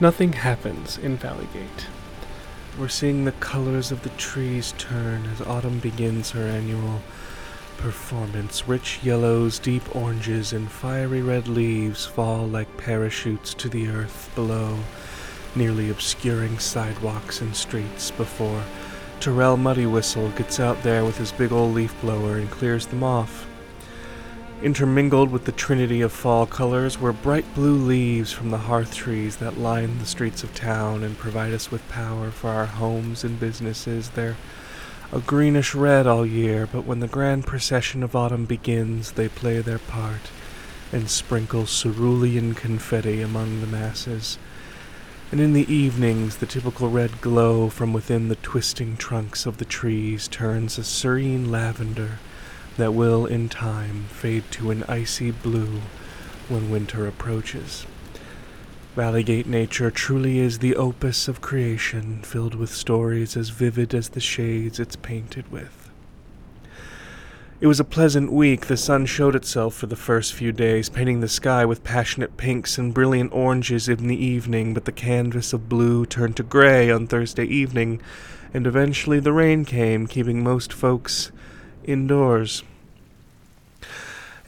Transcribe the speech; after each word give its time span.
Nothing 0.00 0.32
happens 0.34 0.96
in 0.96 1.18
Valleygate. 1.18 1.86
We're 2.78 2.86
seeing 2.86 3.24
the 3.24 3.32
colors 3.32 3.90
of 3.90 4.04
the 4.04 4.10
trees 4.10 4.72
turn 4.78 5.26
as 5.26 5.40
autumn 5.40 5.80
begins 5.80 6.30
her 6.30 6.46
annual 6.46 7.02
performance. 7.78 8.68
Rich 8.68 9.00
yellows, 9.02 9.58
deep 9.58 9.96
oranges, 9.96 10.52
and 10.52 10.70
fiery 10.70 11.20
red 11.20 11.48
leaves 11.48 12.06
fall 12.06 12.46
like 12.46 12.76
parachutes 12.76 13.54
to 13.54 13.68
the 13.68 13.88
earth 13.88 14.30
below, 14.36 14.78
nearly 15.56 15.90
obscuring 15.90 16.60
sidewalks 16.60 17.40
and 17.40 17.56
streets 17.56 18.12
before 18.12 18.62
Terrell 19.18 19.56
Muddy 19.56 19.86
Whistle 19.86 20.30
gets 20.30 20.60
out 20.60 20.80
there 20.84 21.04
with 21.04 21.18
his 21.18 21.32
big 21.32 21.50
old 21.50 21.74
leaf 21.74 22.00
blower 22.00 22.36
and 22.36 22.48
clears 22.48 22.86
them 22.86 23.02
off. 23.02 23.47
Intermingled 24.60 25.30
with 25.30 25.44
the 25.44 25.52
trinity 25.52 26.00
of 26.00 26.10
fall 26.10 26.44
colors 26.44 27.00
were 27.00 27.12
bright 27.12 27.44
blue 27.54 27.76
leaves 27.76 28.32
from 28.32 28.50
the 28.50 28.58
hearth 28.58 28.92
trees 28.92 29.36
that 29.36 29.56
line 29.56 29.98
the 29.98 30.04
streets 30.04 30.42
of 30.42 30.52
town 30.52 31.04
and 31.04 31.16
provide 31.16 31.54
us 31.54 31.70
with 31.70 31.88
power 31.88 32.32
for 32.32 32.50
our 32.50 32.66
homes 32.66 33.22
and 33.22 33.38
businesses. 33.38 34.10
They're 34.10 34.36
a 35.12 35.20
greenish 35.20 35.76
red 35.76 36.08
all 36.08 36.26
year, 36.26 36.66
but 36.66 36.84
when 36.84 36.98
the 36.98 37.06
grand 37.06 37.46
procession 37.46 38.02
of 38.02 38.16
autumn 38.16 38.46
begins, 38.46 39.12
they 39.12 39.28
play 39.28 39.60
their 39.60 39.78
part 39.78 40.32
and 40.90 41.08
sprinkle 41.08 41.64
cerulean 41.64 42.54
confetti 42.54 43.22
among 43.22 43.60
the 43.60 43.68
masses. 43.68 44.40
And 45.30 45.40
in 45.40 45.52
the 45.52 45.72
evenings, 45.72 46.38
the 46.38 46.46
typical 46.46 46.90
red 46.90 47.20
glow 47.20 47.68
from 47.68 47.92
within 47.92 48.26
the 48.26 48.34
twisting 48.34 48.96
trunks 48.96 49.46
of 49.46 49.58
the 49.58 49.64
trees 49.64 50.26
turns 50.26 50.78
a 50.78 50.84
serene 50.84 51.48
lavender 51.48 52.18
that 52.78 52.94
will, 52.94 53.26
in 53.26 53.48
time, 53.48 54.04
fade 54.04 54.44
to 54.52 54.70
an 54.70 54.84
icy 54.88 55.30
blue 55.30 55.82
when 56.48 56.70
winter 56.70 57.06
approaches. 57.06 57.86
Valleygate 58.96 59.46
nature 59.46 59.90
truly 59.90 60.38
is 60.38 60.58
the 60.58 60.74
opus 60.74 61.28
of 61.28 61.40
creation, 61.40 62.22
filled 62.22 62.54
with 62.54 62.70
stories 62.70 63.36
as 63.36 63.50
vivid 63.50 63.94
as 63.94 64.08
the 64.10 64.20
shades 64.20 64.80
it's 64.80 64.96
painted 64.96 65.52
with. 65.52 65.90
It 67.60 67.66
was 67.66 67.80
a 67.80 67.84
pleasant 67.84 68.32
week. 68.32 68.66
The 68.66 68.76
sun 68.76 69.06
showed 69.06 69.34
itself 69.34 69.74
for 69.74 69.86
the 69.86 69.96
first 69.96 70.32
few 70.32 70.52
days, 70.52 70.88
painting 70.88 71.18
the 71.18 71.28
sky 71.28 71.64
with 71.64 71.82
passionate 71.82 72.36
pinks 72.36 72.78
and 72.78 72.94
brilliant 72.94 73.32
oranges 73.32 73.88
in 73.88 74.06
the 74.06 74.24
evening, 74.24 74.74
but 74.74 74.84
the 74.84 74.92
canvas 74.92 75.52
of 75.52 75.68
blue 75.68 76.06
turned 76.06 76.36
to 76.36 76.44
gray 76.44 76.88
on 76.88 77.08
Thursday 77.08 77.44
evening, 77.44 78.00
and 78.54 78.68
eventually 78.68 79.18
the 79.18 79.32
rain 79.32 79.64
came, 79.64 80.06
keeping 80.06 80.44
most 80.44 80.72
folks 80.72 81.32
indoors 81.88 82.62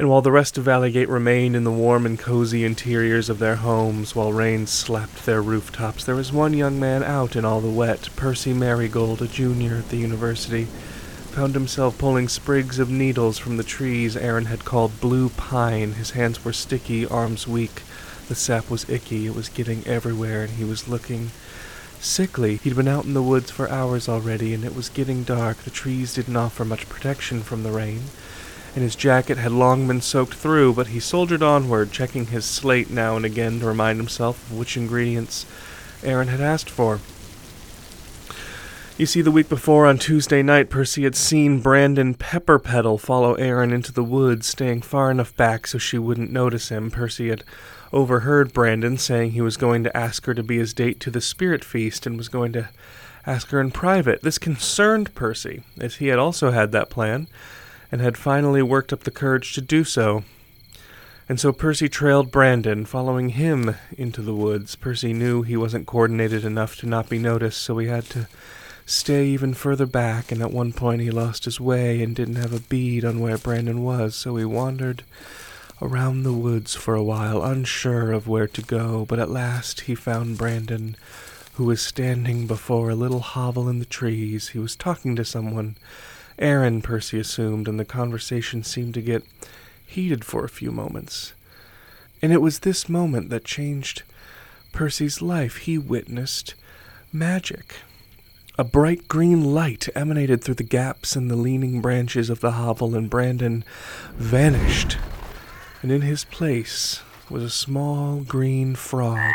and 0.01 0.09
while 0.09 0.23
the 0.23 0.33
rest 0.33 0.57
of 0.57 0.65
Valleygate 0.65 1.11
remained 1.11 1.55
in 1.55 1.65
the 1.65 1.71
warm 1.71 2.07
and 2.07 2.19
cozy 2.19 2.65
interiors 2.65 3.29
of 3.29 3.39
their 3.39 3.57
homes 3.57 4.17
while 4.17 4.33
rain 4.33 4.67
slapped 4.67 5.27
their 5.27 5.43
rooftops, 5.43 6.05
there 6.05 6.15
was 6.15 6.33
one 6.33 6.55
young 6.55 6.81
man 6.81 7.03
out 7.03 7.37
in 7.37 7.45
all 7.45 7.61
the 7.61 7.69
wet. 7.69 8.09
Percy 8.17 8.55
Marigold, 8.55 9.21
a 9.21 9.27
junior 9.27 9.77
at 9.77 9.91
the 9.91 9.99
university, 9.99 10.65
found 10.65 11.53
himself 11.53 11.99
pulling 11.99 12.29
sprigs 12.29 12.79
of 12.79 12.89
needles 12.89 13.37
from 13.37 13.59
the 13.59 13.63
trees 13.63 14.17
Erin 14.17 14.47
had 14.47 14.65
called 14.65 15.03
blue 15.03 15.29
pine. 15.29 15.93
His 15.93 16.13
hands 16.13 16.47
were 16.47 16.55
sticky, 16.55 17.05
arms 17.05 17.47
weak. 17.47 17.83
The 18.29 18.35
sap 18.35 18.71
was 18.71 18.89
icky, 18.89 19.27
it 19.27 19.35
was 19.35 19.51
getting 19.51 19.87
everywhere, 19.87 20.45
and 20.45 20.53
he 20.53 20.65
was 20.65 20.89
looking 20.89 21.31
sickly. 22.01 22.57
He'd 22.57 22.77
been 22.77 22.89
out 22.89 23.05
in 23.05 23.15
the 23.15 23.23
woods 23.23 23.51
for 23.51 23.71
hours 23.71 24.09
already, 24.09 24.55
and 24.55 24.65
it 24.65 24.75
was 24.75 24.89
getting 24.89 25.23
dark. 25.23 25.59
The 25.59 25.71
trees 25.71 26.15
didn't 26.15 26.37
offer 26.37 26.65
much 26.65 26.89
protection 26.89 27.43
from 27.43 27.63
the 27.63 27.73
rain 27.73 28.03
and 28.75 28.85
his 28.85 28.97
jacket 28.97 29.39
had 29.39 29.53
long 29.53 29.87
been 29.87 30.01
soaked 30.01 30.35
through, 30.35 30.75
but 30.75 30.89
he 30.89 31.01
soldiered 31.01 31.43
onward, 31.43 31.91
checking 31.93 32.27
his 32.27 32.45
slate 32.45 32.91
now 32.91 33.17
and 33.17 33.25
again 33.25 33.61
to 33.61 33.67
remind 33.67 33.99
himself 33.99 34.51
of 34.51 34.57
which 34.57 34.77
ingredients 34.77 35.45
Erin 36.03 36.29
had 36.29 36.41
asked 36.41 36.71
for. 36.71 37.01
You 38.97 39.07
see, 39.07 39.23
the 39.23 39.31
week 39.31 39.49
before, 39.49 39.87
on 39.87 39.99
Tuesday 39.99 40.43
night, 40.43 40.69
Percy 40.69 41.05
had 41.05 41.17
seen 41.17 41.61
Brandon 41.61 42.15
Pepperpetal 42.15 43.01
follow 43.01 43.35
Erin 43.35 43.73
into 43.73 43.93
the 43.93 44.05
woods, 44.05 44.47
staying 44.47 44.83
far 44.83 45.11
enough 45.11 45.35
back 45.37 45.67
so 45.67 45.79
she 45.79 45.97
wouldn't 45.97 46.31
notice 46.31 46.69
him. 46.69 46.91
Percy 46.91 47.31
had 47.31 47.43
overheard 47.93 48.53
Brandon 48.53 48.97
saying 48.99 49.33
he 49.33 49.41
was 49.41 49.57
going 49.57 49.85
to 49.85 49.97
ask 49.97 50.27
her 50.27 50.35
to 50.35 50.43
be 50.43 50.59
his 50.59 50.75
date 50.75 51.01
to 51.01 51.11
the 51.11 51.21
spirit 51.21 51.65
feast 51.65 52.07
and 52.07 52.17
was 52.17 52.29
going 52.29 52.53
to 52.53 52.69
ask 53.27 53.49
her 53.51 53.61
in 53.61 53.71
private. 53.71 54.23
This 54.23 54.39
concerned 54.39 55.15
Percy, 55.15 55.63
as 55.81 55.97
he 55.97 56.09
had 56.09 56.19
also 56.19 56.51
had 56.51 56.73
that 56.73 56.91
plan 56.91 57.27
and 57.93 58.01
had 58.01 58.17
finally 58.17 58.63
worked 58.63 58.93
up 58.93 59.01
the 59.01 59.11
courage 59.11 59.55
to 59.55 59.61
do 59.61 59.85
so. 59.85 60.25
And 61.29 61.39
so 61.39 61.53
Percy 61.53 61.89
trailed 61.89 62.33
Brandon, 62.33 62.85
following 62.85 63.31
him 63.31 63.77
into 63.97 64.21
the 64.21 64.35
woods. 64.35 64.75
Percy 64.75 65.13
knew 65.13 65.43
he 65.43 65.57
wasn't 65.57 65.87
coordinated 65.87 66.45
enough 66.45 66.77
to 66.77 66.89
not 66.89 67.09
be 67.09 67.19
noticed, 67.19 67.61
so 67.61 67.79
he 67.79 67.87
had 67.87 68.05
to 68.07 68.27
stay 68.85 69.27
even 69.27 69.55
further 69.55 69.87
back, 69.87 70.33
and 70.33 70.43
at 70.43 70.51
one 70.51 70.73
point 70.73 71.03
he 71.03 71.11
lost 71.11 71.45
his 71.45 71.61
way 71.61 72.03
and 72.03 72.17
didn't 72.17 72.35
have 72.35 72.53
a 72.53 72.59
bead 72.59 73.05
on 73.05 73.21
where 73.21 73.39
Brandon 73.39 73.85
was, 73.85 74.17
so 74.17 74.35
he 74.37 74.45
wandered 74.45 75.05
around 75.83 76.23
the 76.23 76.33
woods 76.33 76.75
for 76.75 76.95
a 76.95 77.03
while, 77.03 77.43
unsure 77.43 78.13
of 78.13 78.29
where 78.29 78.47
to 78.47 78.63
go, 78.63 79.05
but 79.07 79.19
at 79.19 79.31
last 79.31 79.83
he 79.83 79.95
found 79.95 80.39
Brandon, 80.39 80.97
who 81.55 81.65
was 81.65 81.81
standing 81.81 82.47
before 82.47 82.91
a 82.91 82.95
little 82.95 83.21
hovel 83.21 83.69
in 83.69 83.79
the 83.79 83.85
trees. 83.85 84.49
He 84.49 84.59
was 84.59 84.77
talking 84.77 85.17
to 85.17 85.25
someone 85.25 85.77
Erin, 86.39 86.81
Percy 86.81 87.19
assumed, 87.21 87.69
and 87.69 87.79
the 87.79 87.85
conversation 87.85 88.63
seemed 88.63 88.95
to 88.95 89.03
get 89.03 89.25
heated 89.87 90.25
for 90.25 90.45
a 90.45 90.49
few 90.49 90.73
moments. 90.73 91.35
And 92.23 92.33
it 92.33 92.41
was 92.41 92.61
this 92.61 92.89
moment 92.89 93.29
that 93.31 93.45
changed 93.45 94.03
Percy's 94.73 95.21
life. 95.21 95.59
He 95.59 95.77
witnessed 95.79 96.55
magic. 97.13 97.77
A 98.59 98.65
bright 98.65 99.09
green 99.09 99.55
light 99.55 99.89
emanated 99.95 100.43
through 100.43 100.57
the 100.57 100.63
gaps 100.63 101.17
in 101.17 101.29
the 101.29 101.37
leaning 101.37 101.81
branches 101.81 102.31
of 102.31 102.41
the 102.41 102.53
hovel, 102.53 102.95
and 102.95 103.09
Brandon 103.09 103.65
vanished. 104.15 104.97
And 105.83 105.91
in 105.91 106.03
his 106.03 106.25
place 106.25 107.01
was 107.31 107.43
a 107.43 107.51
small 107.51 108.21
green 108.21 108.75
frog. 108.75 109.33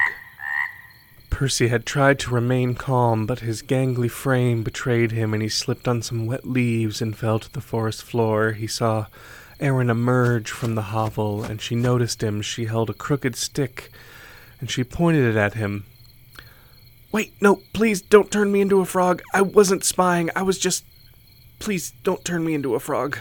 Percy 1.29 1.67
had 1.67 1.85
tried 1.85 2.19
to 2.19 2.33
remain 2.33 2.75
calm, 2.75 3.25
but 3.25 3.39
his 3.39 3.61
gangly 3.61 4.09
frame 4.09 4.63
betrayed 4.63 5.11
him, 5.11 5.33
and 5.33 5.41
he 5.41 5.49
slipped 5.49 5.87
on 5.87 6.01
some 6.01 6.25
wet 6.25 6.45
leaves 6.47 7.01
and 7.01 7.17
fell 7.17 7.39
to 7.39 7.51
the 7.51 7.61
forest 7.61 8.03
floor. 8.03 8.51
He 8.51 8.67
saw 8.67 9.07
Erin 9.59 9.89
emerge 9.89 10.51
from 10.51 10.75
the 10.75 10.83
hovel, 10.93 11.43
and 11.43 11.61
she 11.61 11.75
noticed 11.75 12.21
him. 12.21 12.41
She 12.41 12.65
held 12.65 12.89
a 12.89 12.93
crooked 12.93 13.35
stick, 13.35 13.91
and 14.59 14.69
she 14.69 14.83
pointed 14.83 15.25
it 15.25 15.37
at 15.37 15.55
him. 15.55 15.85
Wait, 17.11 17.33
no, 17.41 17.61
please 17.73 18.01
don't 18.01 18.31
turn 18.31 18.51
me 18.51 18.61
into 18.61 18.81
a 18.81 18.85
frog. 18.85 19.21
I 19.33 19.41
wasn't 19.41 19.83
spying. 19.83 20.29
I 20.35 20.43
was 20.43 20.59
just. 20.59 20.85
Please 21.59 21.91
don't 22.03 22.23
turn 22.23 22.45
me 22.45 22.53
into 22.53 22.75
a 22.75 22.79
frog. 22.79 23.19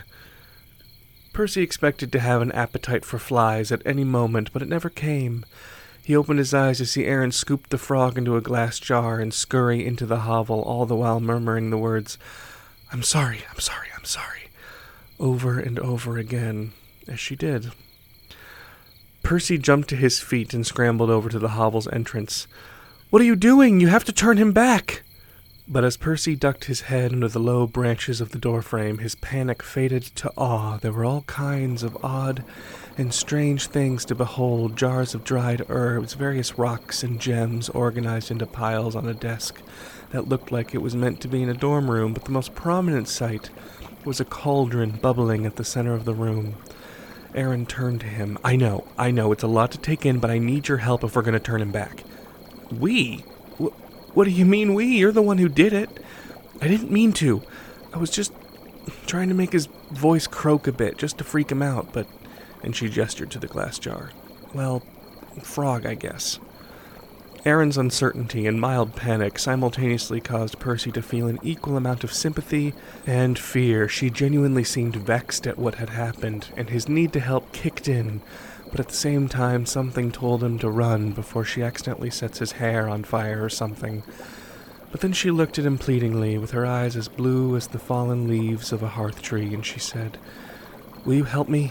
Percy 1.34 1.62
expected 1.62 2.12
to 2.12 2.20
have 2.20 2.40
an 2.40 2.52
appetite 2.52 3.04
for 3.04 3.18
flies 3.18 3.70
at 3.70 3.82
any 3.84 4.04
moment, 4.04 4.52
but 4.52 4.62
it 4.62 4.68
never 4.68 4.88
came. 4.88 5.44
He 6.02 6.14
opened 6.14 6.38
his 6.38 6.54
eyes 6.54 6.78
to 6.78 6.86
see 6.86 7.06
Erin 7.06 7.32
scoop 7.32 7.68
the 7.68 7.76
frog 7.76 8.16
into 8.16 8.36
a 8.36 8.40
glass 8.40 8.78
jar 8.78 9.18
and 9.18 9.34
scurry 9.34 9.84
into 9.84 10.06
the 10.06 10.20
hovel, 10.20 10.62
all 10.62 10.86
the 10.86 10.94
while 10.94 11.18
murmuring 11.18 11.70
the 11.70 11.78
words, 11.78 12.18
I'm 12.92 13.02
sorry, 13.02 13.40
I'm 13.50 13.58
sorry, 13.58 13.88
I'm 13.96 14.04
sorry, 14.04 14.50
over 15.18 15.58
and 15.58 15.78
over 15.80 16.18
again, 16.18 16.72
as 17.08 17.18
she 17.18 17.34
did. 17.34 17.72
Percy 19.24 19.58
jumped 19.58 19.88
to 19.88 19.96
his 19.96 20.20
feet 20.20 20.54
and 20.54 20.64
scrambled 20.64 21.10
over 21.10 21.28
to 21.30 21.38
the 21.38 21.48
hovel's 21.50 21.88
entrance. 21.88 22.46
What 23.10 23.22
are 23.22 23.26
you 23.26 23.34
doing? 23.36 23.80
You 23.80 23.88
have 23.88 24.04
to 24.04 24.12
turn 24.12 24.36
him 24.36 24.52
back! 24.52 25.03
But 25.66 25.82
as 25.82 25.97
Percy 25.97 26.36
ducked 26.36 26.66
his 26.66 26.82
head 26.82 27.12
under 27.12 27.28
the 27.28 27.38
low 27.38 27.66
branches 27.66 28.20
of 28.20 28.32
the 28.32 28.38
doorframe, 28.38 28.99
his 28.99 29.14
panic 29.14 29.62
faded 29.62 30.02
to 30.16 30.31
awe. 30.37 30.76
There 30.76 30.93
were 30.93 31.06
all 31.06 31.22
kinds 31.22 31.82
of 31.82 31.96
odd 32.05 32.44
and 32.99 33.14
strange 33.14 33.69
things 33.69 34.05
to 34.05 34.14
behold 34.14 34.76
jars 34.76 35.14
of 35.14 35.25
dried 35.25 35.64
herbs, 35.70 36.12
various 36.12 36.58
rocks 36.58 37.02
and 37.02 37.19
gems 37.19 37.70
organized 37.70 38.31
into 38.31 38.44
piles 38.44 38.94
on 38.94 39.08
a 39.08 39.14
desk 39.14 39.62
that 40.11 40.28
looked 40.28 40.52
like 40.52 40.75
it 40.75 40.82
was 40.82 40.94
meant 40.94 41.22
to 41.22 41.28
be 41.28 41.43
in 41.43 41.49
a 41.49 41.55
dorm 41.55 41.90
room, 41.90 42.12
but 42.12 42.26
the 42.26 42.31
most 42.31 42.55
prominent 42.55 43.08
sight 43.08 43.49
was 44.05 44.20
a 44.20 44.25
cauldron 44.25 44.90
bubbling 44.90 45.46
at 45.46 45.56
the 45.56 45.64
center 45.64 45.94
of 45.94 46.05
the 46.05 46.14
room. 46.14 46.56
Erin 47.34 47.64
turned 47.64 48.00
to 48.00 48.06
him. 48.06 48.37
I 48.44 48.55
know, 48.55 48.87
I 48.99 49.11
know, 49.11 49.32
it's 49.32 49.43
a 49.43 49.49
lot 49.49 49.72
to 49.72 49.78
take 49.78 50.05
in, 50.05 50.19
but 50.19 50.31
I 50.31 50.37
need 50.37 50.69
your 50.69 50.78
help 50.78 51.02
if 51.02 51.16
we're 51.16 51.22
going 51.22 51.32
to 51.32 51.40
turn 51.40 51.62
him 51.62 51.72
back. 51.72 52.05
We? 52.70 53.25
What 54.14 54.25
do 54.25 54.31
you 54.31 54.46
mean 54.46 54.75
we? 54.75 54.87
You're 54.87 55.12
the 55.12 55.22
one 55.22 55.38
who 55.38 55.49
did 55.49 55.72
it. 55.72 55.90
I 56.61 56.69
didn't 56.69 56.90
mean 56.90 57.12
to. 57.14 57.43
I 57.93 57.99
was 57.99 58.11
just 58.11 58.32
trying 59.06 59.28
to 59.28 59.34
make 59.34 59.52
his 59.52 59.66
voice 59.90 60.26
croak 60.26 60.66
a 60.66 60.72
bit, 60.72 60.96
just 60.96 61.19
to 61.19 61.25
freak 61.25 61.50
him 61.50 61.62
out, 61.62 61.93
but. 61.93 62.06
And 62.62 62.75
she 62.75 62.88
gestured 62.88 63.31
to 63.32 63.38
the 63.38 63.46
glass 63.46 63.78
jar. 63.78 64.11
Well, 64.55 64.81
frog, 65.43 65.84
I 65.84 65.94
guess. 65.94 66.38
Erin's 67.44 67.76
uncertainty 67.76 68.46
and 68.46 68.58
mild 68.58 68.96
panic 68.96 69.38
simultaneously 69.38 70.19
caused 70.19 70.58
Percy 70.58 70.90
to 70.93 71.02
feel 71.02 71.26
an 71.26 71.38
equal 71.43 71.76
amount 71.76 72.02
of 72.02 72.12
sympathy 72.12 72.72
and 73.06 73.38
fear. 73.38 73.87
She 73.87 74.08
genuinely 74.08 74.64
seemed 74.64 74.96
vexed 74.96 75.46
at 75.46 75.58
what 75.58 75.75
had 75.75 75.90
happened, 75.90 76.49
and 76.56 76.70
his 76.70 76.88
need 76.88 77.12
to 77.12 77.20
help 77.20 77.52
kicked 77.52 77.87
in 77.87 78.22
but 78.75 78.81
at 78.81 78.88
the 78.88 78.97
same 78.97 79.29
time, 79.29 79.65
something 79.67 80.11
told 80.11 80.43
him 80.43 80.59
to 80.59 80.69
run 80.69 81.12
before 81.12 81.44
she 81.44 81.62
accidentally 81.62 82.11
sets 82.11 82.41
his 82.41 82.50
hair 82.50 82.88
on 82.88 83.05
fire 83.05 83.44
or 83.44 83.49
something. 83.49 84.03
But 84.91 85.00
then 85.00 85.12
she 85.12 85.31
looked 85.31 85.61
at 85.61 85.65
him 85.65 85.79
pleadingly, 85.79 86.38
with 86.38 86.50
her 86.50 86.67
eyes 86.67 86.97
as 86.97 87.06
blue 87.06 87.55
as 87.55 87.69
the 87.69 87.79
fallen 87.79 88.26
leaves 88.26 88.73
of 88.73 88.82
a 88.82 88.88
hearth 88.88 89.23
tree, 89.23 89.55
and 89.55 89.65
she 89.65 89.79
said, 89.79 90.19
Will 91.05 91.15
you 91.15 91.23
help 91.23 91.49
me? 91.49 91.71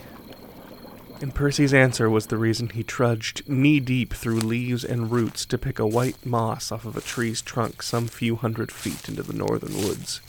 And 1.20 1.36
Percy's 1.36 1.74
answer 1.74 2.10
was 2.10 2.28
the 2.28 2.38
reason 2.38 2.70
he 2.70 2.84
trudged 2.84 3.50
knee 3.50 3.82
deep 3.82 4.14
through 4.14 4.40
leaves 4.40 4.86
and 4.86 5.12
roots 5.12 5.46
to 5.48 5.58
pick 5.58 5.80
a 5.80 5.86
white 5.86 6.26
moss 6.26 6.72
off 6.72 6.86
of 6.86 6.96
a 6.96 7.02
tree's 7.02 7.42
trunk 7.42 7.84
some 7.84 8.08
few 8.08 8.38
hundred 8.38 8.72
feet 8.72 9.10
into 9.10 9.24
the 9.24 9.34
northern 9.34 9.76
woods. 9.76 10.22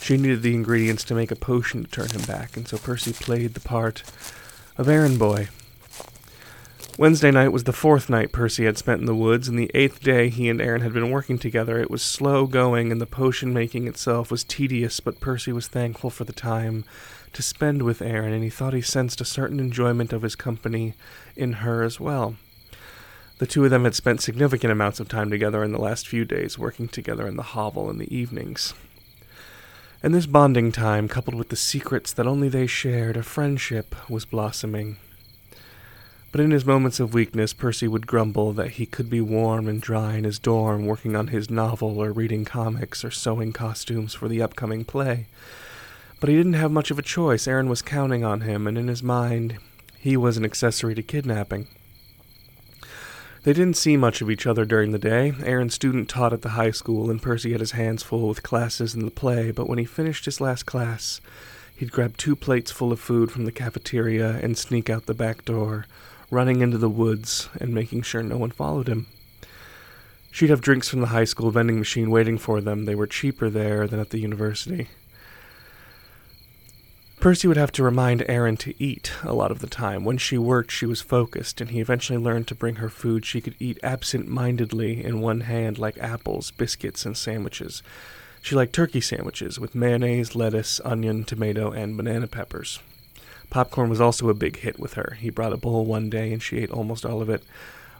She 0.00 0.16
needed 0.16 0.40
the 0.40 0.54
ingredients 0.54 1.04
to 1.04 1.14
make 1.14 1.30
a 1.30 1.36
potion 1.36 1.84
to 1.84 1.90
turn 1.90 2.08
him 2.08 2.22
back, 2.22 2.56
and 2.56 2.66
so 2.66 2.78
Percy 2.78 3.12
played 3.12 3.52
the 3.52 3.60
part 3.60 4.02
of 4.78 4.88
errand 4.88 5.18
boy. 5.18 5.48
Wednesday 7.02 7.32
night 7.32 7.48
was 7.48 7.64
the 7.64 7.72
fourth 7.72 8.08
night 8.08 8.30
Percy 8.30 8.64
had 8.64 8.78
spent 8.78 9.00
in 9.00 9.06
the 9.06 9.14
woods, 9.16 9.48
and 9.48 9.58
the 9.58 9.72
eighth 9.74 10.00
day 10.04 10.28
he 10.28 10.48
and 10.48 10.62
Erin 10.62 10.82
had 10.82 10.92
been 10.92 11.10
working 11.10 11.36
together. 11.36 11.80
It 11.80 11.90
was 11.90 12.00
slow 12.00 12.46
going, 12.46 12.92
and 12.92 13.00
the 13.00 13.06
potion 13.06 13.52
making 13.52 13.88
itself 13.88 14.30
was 14.30 14.44
tedious, 14.44 15.00
but 15.00 15.18
Percy 15.18 15.50
was 15.50 15.66
thankful 15.66 16.10
for 16.10 16.22
the 16.22 16.32
time 16.32 16.84
to 17.32 17.42
spend 17.42 17.82
with 17.82 18.02
Erin, 18.02 18.32
and 18.32 18.44
he 18.44 18.50
thought 18.50 18.72
he 18.72 18.82
sensed 18.82 19.20
a 19.20 19.24
certain 19.24 19.58
enjoyment 19.58 20.12
of 20.12 20.22
his 20.22 20.36
company 20.36 20.94
in 21.34 21.54
her 21.54 21.82
as 21.82 21.98
well. 21.98 22.36
The 23.38 23.48
two 23.48 23.64
of 23.64 23.72
them 23.72 23.82
had 23.82 23.96
spent 23.96 24.20
significant 24.20 24.70
amounts 24.70 25.00
of 25.00 25.08
time 25.08 25.28
together 25.28 25.64
in 25.64 25.72
the 25.72 25.80
last 25.80 26.06
few 26.06 26.24
days, 26.24 26.56
working 26.56 26.86
together 26.86 27.26
in 27.26 27.34
the 27.34 27.42
hovel 27.42 27.90
in 27.90 27.98
the 27.98 28.16
evenings. 28.16 28.74
And 30.04 30.14
this 30.14 30.26
bonding 30.26 30.70
time, 30.70 31.08
coupled 31.08 31.34
with 31.34 31.48
the 31.48 31.56
secrets 31.56 32.12
that 32.12 32.28
only 32.28 32.48
they 32.48 32.68
shared, 32.68 33.16
a 33.16 33.24
friendship 33.24 33.96
was 34.08 34.24
blossoming. 34.24 34.98
But 36.32 36.40
in 36.40 36.50
his 36.50 36.64
moments 36.64 36.98
of 36.98 37.12
weakness, 37.12 37.52
Percy 37.52 37.86
would 37.86 38.06
grumble 38.06 38.54
that 38.54 38.72
he 38.72 38.86
could 38.86 39.10
be 39.10 39.20
warm 39.20 39.68
and 39.68 39.82
dry 39.82 40.14
in 40.14 40.24
his 40.24 40.38
dorm, 40.38 40.86
working 40.86 41.14
on 41.14 41.26
his 41.26 41.50
novel 41.50 42.02
or 42.02 42.10
reading 42.10 42.46
comics 42.46 43.04
or 43.04 43.10
sewing 43.10 43.52
costumes 43.52 44.14
for 44.14 44.28
the 44.28 44.40
upcoming 44.40 44.82
play. 44.86 45.26
But 46.20 46.30
he 46.30 46.36
didn't 46.36 46.54
have 46.54 46.72
much 46.72 46.90
of 46.90 46.98
a 46.98 47.02
choice. 47.02 47.46
Erin 47.46 47.68
was 47.68 47.82
counting 47.82 48.24
on 48.24 48.40
him, 48.40 48.66
and 48.66 48.78
in 48.78 48.88
his 48.88 49.02
mind, 49.02 49.58
he 49.98 50.16
was 50.16 50.38
an 50.38 50.44
accessory 50.44 50.94
to 50.94 51.02
kidnapping. 51.02 51.68
They 53.42 53.52
didn't 53.52 53.76
see 53.76 53.98
much 53.98 54.22
of 54.22 54.30
each 54.30 54.46
other 54.46 54.64
during 54.64 54.92
the 54.92 54.98
day. 54.98 55.34
Erin's 55.44 55.74
student 55.74 56.08
taught 56.08 56.32
at 56.32 56.40
the 56.40 56.50
high 56.50 56.70
school, 56.70 57.10
and 57.10 57.20
Percy 57.20 57.52
had 57.52 57.60
his 57.60 57.72
hands 57.72 58.02
full 58.02 58.28
with 58.28 58.42
classes 58.42 58.94
and 58.94 59.06
the 59.06 59.10
play, 59.10 59.50
but 59.50 59.68
when 59.68 59.78
he 59.78 59.84
finished 59.84 60.24
his 60.24 60.40
last 60.40 60.64
class, 60.64 61.20
he'd 61.76 61.92
grab 61.92 62.16
two 62.16 62.36
plates 62.36 62.70
full 62.70 62.90
of 62.90 63.00
food 63.00 63.30
from 63.30 63.44
the 63.44 63.52
cafeteria 63.52 64.38
and 64.42 64.56
sneak 64.56 64.88
out 64.88 65.04
the 65.04 65.12
back 65.12 65.44
door, 65.44 65.86
running 66.32 66.62
into 66.62 66.78
the 66.78 66.88
woods 66.88 67.50
and 67.60 67.74
making 67.74 68.00
sure 68.02 68.22
no 68.22 68.38
one 68.38 68.50
followed 68.50 68.88
him. 68.88 69.06
She'd 70.30 70.48
have 70.48 70.62
drinks 70.62 70.88
from 70.88 71.00
the 71.00 71.08
high 71.08 71.26
school 71.26 71.50
vending 71.50 71.78
machine 71.78 72.10
waiting 72.10 72.38
for 72.38 72.62
them. 72.62 72.86
They 72.86 72.94
were 72.94 73.06
cheaper 73.06 73.50
there 73.50 73.86
than 73.86 74.00
at 74.00 74.10
the 74.10 74.18
university. 74.18 74.88
Percy 77.20 77.46
would 77.46 77.58
have 77.58 77.70
to 77.72 77.84
remind 77.84 78.24
Erin 78.28 78.56
to 78.56 78.74
eat 78.82 79.12
a 79.22 79.34
lot 79.34 79.50
of 79.50 79.60
the 79.60 79.66
time. 79.66 80.04
When 80.04 80.16
she 80.16 80.38
worked, 80.38 80.72
she 80.72 80.86
was 80.86 81.02
focused, 81.02 81.60
and 81.60 81.70
he 81.70 81.80
eventually 81.80 82.18
learned 82.18 82.48
to 82.48 82.54
bring 82.54 82.76
her 82.76 82.88
food 82.88 83.26
she 83.26 83.42
could 83.42 83.54
eat 83.60 83.78
absent 83.82 84.26
mindedly 84.26 85.04
in 85.04 85.20
one 85.20 85.42
hand, 85.42 85.78
like 85.78 85.98
apples, 85.98 86.50
biscuits, 86.50 87.04
and 87.04 87.16
sandwiches. 87.16 87.82
She 88.40 88.56
liked 88.56 88.72
turkey 88.72 89.02
sandwiches 89.02 89.60
with 89.60 89.74
mayonnaise, 89.74 90.34
lettuce, 90.34 90.80
onion, 90.82 91.24
tomato, 91.24 91.70
and 91.70 91.96
banana 91.96 92.26
peppers. 92.26 92.80
Popcorn 93.52 93.90
was 93.90 94.00
also 94.00 94.30
a 94.30 94.34
big 94.34 94.60
hit 94.60 94.80
with 94.80 94.94
her. 94.94 95.18
He 95.20 95.28
brought 95.28 95.52
a 95.52 95.58
bowl 95.58 95.84
one 95.84 96.08
day, 96.08 96.32
and 96.32 96.42
she 96.42 96.56
ate 96.56 96.70
almost 96.70 97.04
all 97.04 97.20
of 97.20 97.28
it 97.28 97.42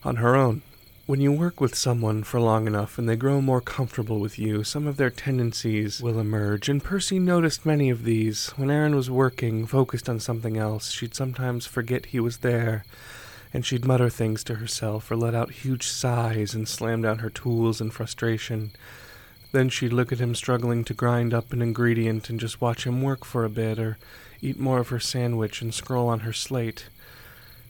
on 0.03 0.17
her 0.17 0.35
own. 0.35 0.63
When 1.05 1.21
you 1.21 1.31
work 1.31 1.61
with 1.61 1.75
someone 1.75 2.23
for 2.23 2.41
long 2.41 2.67
enough 2.67 2.97
and 2.97 3.07
they 3.07 3.17
grow 3.17 3.43
more 3.43 3.61
comfortable 3.61 4.19
with 4.19 4.39
you, 4.39 4.65
some 4.65 4.87
of 4.87 4.97
their 4.97 5.11
tendencies 5.11 6.01
will 6.01 6.19
emerge, 6.19 6.71
and 6.71 6.83
Percy 6.83 7.19
noticed 7.19 7.67
many 7.67 7.91
of 7.91 8.05
these. 8.05 8.49
When 8.57 8.71
Erin 8.71 8.97
was 8.97 9.11
working, 9.11 9.67
focused 9.67 10.09
on 10.09 10.21
something 10.21 10.57
else, 10.57 10.91
she'd 10.91 11.15
sometimes 11.15 11.67
forget 11.67 12.07
he 12.07 12.19
was 12.19 12.39
there, 12.39 12.87
and 13.53 13.67
she'd 13.67 13.85
mutter 13.85 14.09
things 14.09 14.43
to 14.45 14.55
herself 14.55 15.11
or 15.11 15.17
let 15.17 15.35
out 15.35 15.51
huge 15.51 15.87
sighs 15.87 16.55
and 16.55 16.67
slam 16.67 17.03
down 17.03 17.19
her 17.19 17.29
tools 17.29 17.79
in 17.79 17.91
frustration. 17.91 18.71
Then 19.53 19.69
she'd 19.69 19.93
look 19.93 20.13
at 20.13 20.19
him 20.19 20.35
struggling 20.35 20.83
to 20.85 20.95
grind 20.95 21.33
up 21.33 21.53
an 21.53 21.63
ingredient 21.63 22.31
and 22.31 22.41
just 22.41 22.61
watch 22.61 22.87
him 22.87 23.03
work 23.03 23.25
for 23.25 23.45
a 23.45 23.51
bit, 23.51 23.79
or 23.79 23.99
eat 24.41 24.59
more 24.59 24.81
of 24.81 24.89
her 24.89 24.99
sandwich 24.99 25.63
and 25.63 25.73
scroll 25.73 26.09
on 26.09 26.21
her 26.21 26.33
slate. 26.33 26.87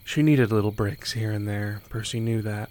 She 0.05 0.23
needed 0.23 0.51
little 0.51 0.71
breaks 0.71 1.11
here 1.11 1.31
and 1.31 1.47
there. 1.47 1.81
Percy 1.89 2.19
knew 2.19 2.41
that. 2.41 2.69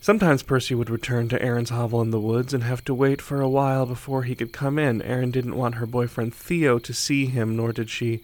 Sometimes 0.00 0.42
Percy 0.42 0.74
would 0.74 0.90
return 0.90 1.28
to 1.28 1.40
Erin's 1.42 1.70
hovel 1.70 2.00
in 2.00 2.10
the 2.10 2.20
woods 2.20 2.54
and 2.54 2.64
have 2.64 2.84
to 2.86 2.94
wait 2.94 3.20
for 3.20 3.40
a 3.40 3.48
while 3.48 3.86
before 3.86 4.22
he 4.22 4.34
could 4.34 4.52
come 4.52 4.78
in. 4.78 5.02
Erin 5.02 5.30
didn't 5.30 5.56
want 5.56 5.74
her 5.76 5.86
boyfriend 5.86 6.34
Theo 6.34 6.78
to 6.78 6.94
see 6.94 7.26
him, 7.26 7.54
nor 7.54 7.72
did 7.72 7.90
she 7.90 8.20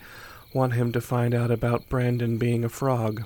want 0.54 0.72
him 0.72 0.90
to 0.92 1.00
find 1.00 1.34
out 1.34 1.50
about 1.50 1.88
Brandon 1.88 2.38
being 2.38 2.64
a 2.64 2.68
frog. 2.68 3.24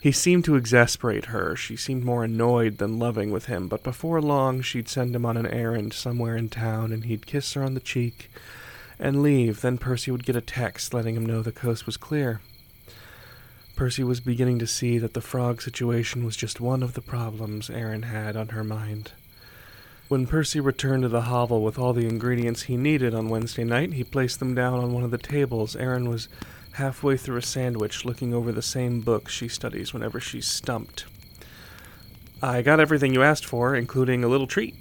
He 0.00 0.12
seemed 0.12 0.46
to 0.46 0.56
exasperate 0.56 1.26
her. 1.26 1.54
She 1.54 1.76
seemed 1.76 2.04
more 2.04 2.24
annoyed 2.24 2.78
than 2.78 2.98
loving 2.98 3.30
with 3.30 3.46
him, 3.46 3.68
but 3.68 3.82
before 3.82 4.22
long 4.22 4.62
she'd 4.62 4.88
send 4.88 5.14
him 5.14 5.26
on 5.26 5.36
an 5.36 5.46
errand 5.46 5.92
somewhere 5.92 6.36
in 6.36 6.48
town 6.48 6.90
and 6.90 7.04
he'd 7.04 7.26
kiss 7.26 7.52
her 7.52 7.62
on 7.62 7.74
the 7.74 7.80
cheek 7.80 8.30
and 8.98 9.22
leave. 9.22 9.60
Then 9.60 9.76
Percy 9.76 10.10
would 10.10 10.24
get 10.24 10.36
a 10.36 10.40
text 10.40 10.94
letting 10.94 11.16
him 11.16 11.26
know 11.26 11.42
the 11.42 11.52
coast 11.52 11.84
was 11.84 11.98
clear. 11.98 12.40
Percy 13.76 14.02
was 14.02 14.20
beginning 14.20 14.58
to 14.58 14.66
see 14.66 14.96
that 14.98 15.12
the 15.12 15.20
frog 15.20 15.60
situation 15.60 16.24
was 16.24 16.36
just 16.36 16.60
one 16.60 16.82
of 16.82 16.94
the 16.94 17.00
problems 17.02 17.68
Erin 17.68 18.04
had 18.04 18.36
on 18.36 18.48
her 18.48 18.64
mind. 18.64 19.12
When 20.08 20.26
Percy 20.26 20.60
returned 20.60 21.02
to 21.02 21.08
the 21.08 21.22
hovel 21.22 21.62
with 21.62 21.78
all 21.78 21.92
the 21.92 22.08
ingredients 22.08 22.62
he 22.62 22.76
needed 22.76 23.14
on 23.14 23.28
Wednesday 23.28 23.64
night, 23.64 23.92
he 23.92 24.02
placed 24.02 24.38
them 24.38 24.54
down 24.54 24.80
on 24.80 24.92
one 24.92 25.04
of 25.04 25.10
the 25.10 25.18
tables. 25.18 25.76
Erin 25.76 26.08
was 26.08 26.28
halfway 26.72 27.16
through 27.16 27.36
a 27.36 27.42
sandwich, 27.42 28.04
looking 28.04 28.32
over 28.32 28.52
the 28.52 28.62
same 28.62 29.00
book 29.00 29.28
she 29.28 29.48
studies 29.48 29.92
whenever 29.92 30.20
she's 30.20 30.46
stumped. 30.46 31.04
I 32.42 32.62
got 32.62 32.80
everything 32.80 33.12
you 33.12 33.22
asked 33.22 33.44
for, 33.44 33.74
including 33.74 34.24
a 34.24 34.28
little 34.28 34.46
treat. 34.46 34.74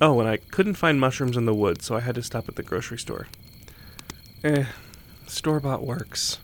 Oh, 0.00 0.20
and 0.20 0.28
I 0.28 0.36
couldn't 0.36 0.74
find 0.74 1.00
mushrooms 1.00 1.36
in 1.36 1.44
the 1.44 1.54
woods, 1.54 1.84
so 1.84 1.96
I 1.96 2.00
had 2.00 2.14
to 2.14 2.22
stop 2.22 2.48
at 2.48 2.54
the 2.54 2.62
grocery 2.62 2.98
store. 2.98 3.26
Eh, 4.44 4.64
store 5.26 5.60
bought 5.60 5.84
works. 5.84 6.38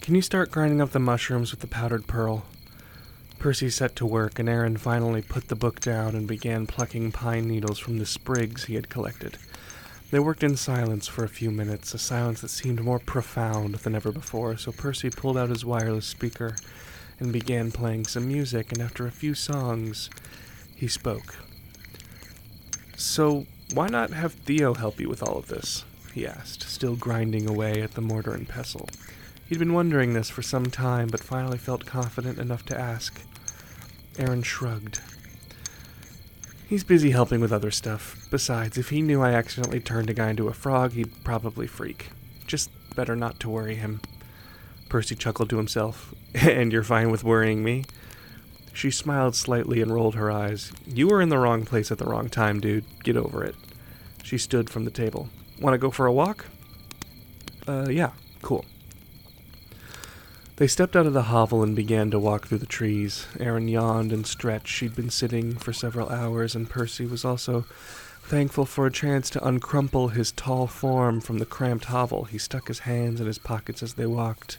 Can 0.00 0.14
you 0.14 0.22
start 0.22 0.50
grinding 0.50 0.80
up 0.80 0.90
the 0.90 0.98
mushrooms 0.98 1.52
with 1.52 1.60
the 1.60 1.66
powdered 1.66 2.06
pearl? 2.06 2.44
Percy 3.38 3.70
set 3.70 3.96
to 3.96 4.06
work, 4.06 4.38
and 4.38 4.48
Erin 4.48 4.76
finally 4.76 5.22
put 5.22 5.48
the 5.48 5.56
book 5.56 5.80
down 5.80 6.14
and 6.14 6.28
began 6.28 6.66
plucking 6.66 7.12
pine 7.12 7.48
needles 7.48 7.78
from 7.78 7.98
the 7.98 8.06
sprigs 8.06 8.64
he 8.64 8.74
had 8.74 8.88
collected. 8.88 9.38
They 10.12 10.20
worked 10.20 10.42
in 10.42 10.58
silence 10.58 11.08
for 11.08 11.24
a 11.24 11.28
few 11.28 11.50
minutes, 11.50 11.94
a 11.94 11.98
silence 11.98 12.42
that 12.42 12.50
seemed 12.50 12.82
more 12.82 12.98
profound 12.98 13.76
than 13.76 13.94
ever 13.94 14.12
before, 14.12 14.58
so 14.58 14.70
Percy 14.70 15.08
pulled 15.08 15.38
out 15.38 15.48
his 15.48 15.64
wireless 15.64 16.04
speaker 16.04 16.54
and 17.18 17.32
began 17.32 17.72
playing 17.72 18.04
some 18.04 18.28
music, 18.28 18.72
and 18.72 18.82
after 18.82 19.06
a 19.06 19.10
few 19.10 19.32
songs, 19.32 20.10
he 20.76 20.86
spoke. 20.86 21.36
So, 22.94 23.46
why 23.72 23.88
not 23.88 24.10
have 24.10 24.34
Theo 24.34 24.74
help 24.74 25.00
you 25.00 25.08
with 25.08 25.22
all 25.22 25.38
of 25.38 25.48
this? 25.48 25.86
he 26.12 26.26
asked, 26.26 26.64
still 26.64 26.94
grinding 26.94 27.48
away 27.48 27.80
at 27.80 27.94
the 27.94 28.02
mortar 28.02 28.34
and 28.34 28.46
pestle. 28.46 28.90
He'd 29.48 29.58
been 29.58 29.72
wondering 29.72 30.12
this 30.12 30.28
for 30.28 30.42
some 30.42 30.66
time, 30.66 31.08
but 31.08 31.20
finally 31.20 31.56
felt 31.56 31.86
confident 31.86 32.38
enough 32.38 32.66
to 32.66 32.78
ask. 32.78 33.18
Erin 34.18 34.42
shrugged. 34.42 35.00
He's 36.72 36.84
busy 36.84 37.10
helping 37.10 37.42
with 37.42 37.52
other 37.52 37.70
stuff. 37.70 38.26
Besides, 38.30 38.78
if 38.78 38.88
he 38.88 39.02
knew 39.02 39.20
I 39.20 39.34
accidentally 39.34 39.78
turned 39.78 40.08
a 40.08 40.14
guy 40.14 40.30
into 40.30 40.48
a 40.48 40.54
frog, 40.54 40.92
he'd 40.92 41.22
probably 41.22 41.66
freak. 41.66 42.08
Just 42.46 42.70
better 42.96 43.14
not 43.14 43.38
to 43.40 43.50
worry 43.50 43.74
him. 43.74 44.00
Percy 44.88 45.14
chuckled 45.14 45.50
to 45.50 45.58
himself. 45.58 46.14
and 46.34 46.72
you're 46.72 46.82
fine 46.82 47.10
with 47.10 47.24
worrying 47.24 47.62
me? 47.62 47.84
She 48.72 48.90
smiled 48.90 49.36
slightly 49.36 49.82
and 49.82 49.92
rolled 49.92 50.14
her 50.14 50.30
eyes. 50.30 50.72
You 50.86 51.08
were 51.08 51.20
in 51.20 51.28
the 51.28 51.36
wrong 51.36 51.66
place 51.66 51.92
at 51.92 51.98
the 51.98 52.06
wrong 52.06 52.30
time, 52.30 52.58
dude. 52.58 52.86
Get 53.02 53.18
over 53.18 53.44
it. 53.44 53.54
She 54.22 54.38
stood 54.38 54.70
from 54.70 54.86
the 54.86 54.90
table. 54.90 55.28
Want 55.60 55.74
to 55.74 55.78
go 55.78 55.90
for 55.90 56.06
a 56.06 56.12
walk? 56.12 56.46
Uh, 57.68 57.88
yeah, 57.90 58.12
cool. 58.40 58.64
They 60.56 60.66
stepped 60.66 60.94
out 60.94 61.06
of 61.06 61.14
the 61.14 61.22
hovel 61.22 61.62
and 61.62 61.74
began 61.74 62.10
to 62.10 62.18
walk 62.18 62.46
through 62.46 62.58
the 62.58 62.66
trees. 62.66 63.26
Erin 63.40 63.68
yawned 63.68 64.12
and 64.12 64.26
stretched. 64.26 64.68
She'd 64.68 64.94
been 64.94 65.08
sitting 65.08 65.56
for 65.56 65.72
several 65.72 66.10
hours, 66.10 66.54
and 66.54 66.68
Percy 66.68 67.06
was 67.06 67.24
also 67.24 67.62
thankful 68.22 68.66
for 68.66 68.86
a 68.86 68.92
chance 68.92 69.30
to 69.30 69.46
uncrumple 69.46 70.08
his 70.08 70.30
tall 70.30 70.66
form 70.66 71.20
from 71.22 71.38
the 71.38 71.46
cramped 71.46 71.86
hovel. 71.86 72.24
He 72.24 72.36
stuck 72.36 72.68
his 72.68 72.80
hands 72.80 73.18
in 73.18 73.26
his 73.26 73.38
pockets 73.38 73.82
as 73.82 73.94
they 73.94 74.04
walked. 74.04 74.58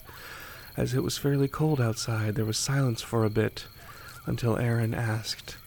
As 0.76 0.96
it 0.96 1.04
was 1.04 1.20
fairly 1.20 1.48
cold 1.48 1.80
outside, 1.80 2.34
there 2.34 2.44
was 2.44 2.58
silence 2.58 3.04
for 3.04 3.24
a 3.24 3.30
bit 3.30 3.66
until 4.26 4.58
Erin 4.58 4.96
asked, 4.96 5.58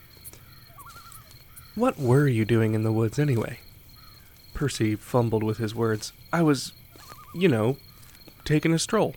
What 1.76 1.98
were 1.98 2.26
you 2.26 2.44
doing 2.44 2.74
in 2.74 2.82
the 2.82 2.92
woods 2.92 3.20
anyway? 3.20 3.60
Percy 4.54 4.96
fumbled 4.96 5.44
with 5.44 5.58
his 5.58 5.74
words. 5.74 6.12
I 6.32 6.42
was, 6.42 6.72
you 7.32 7.48
know, 7.48 7.76
taking 8.44 8.72
a 8.74 8.78
stroll. 8.78 9.14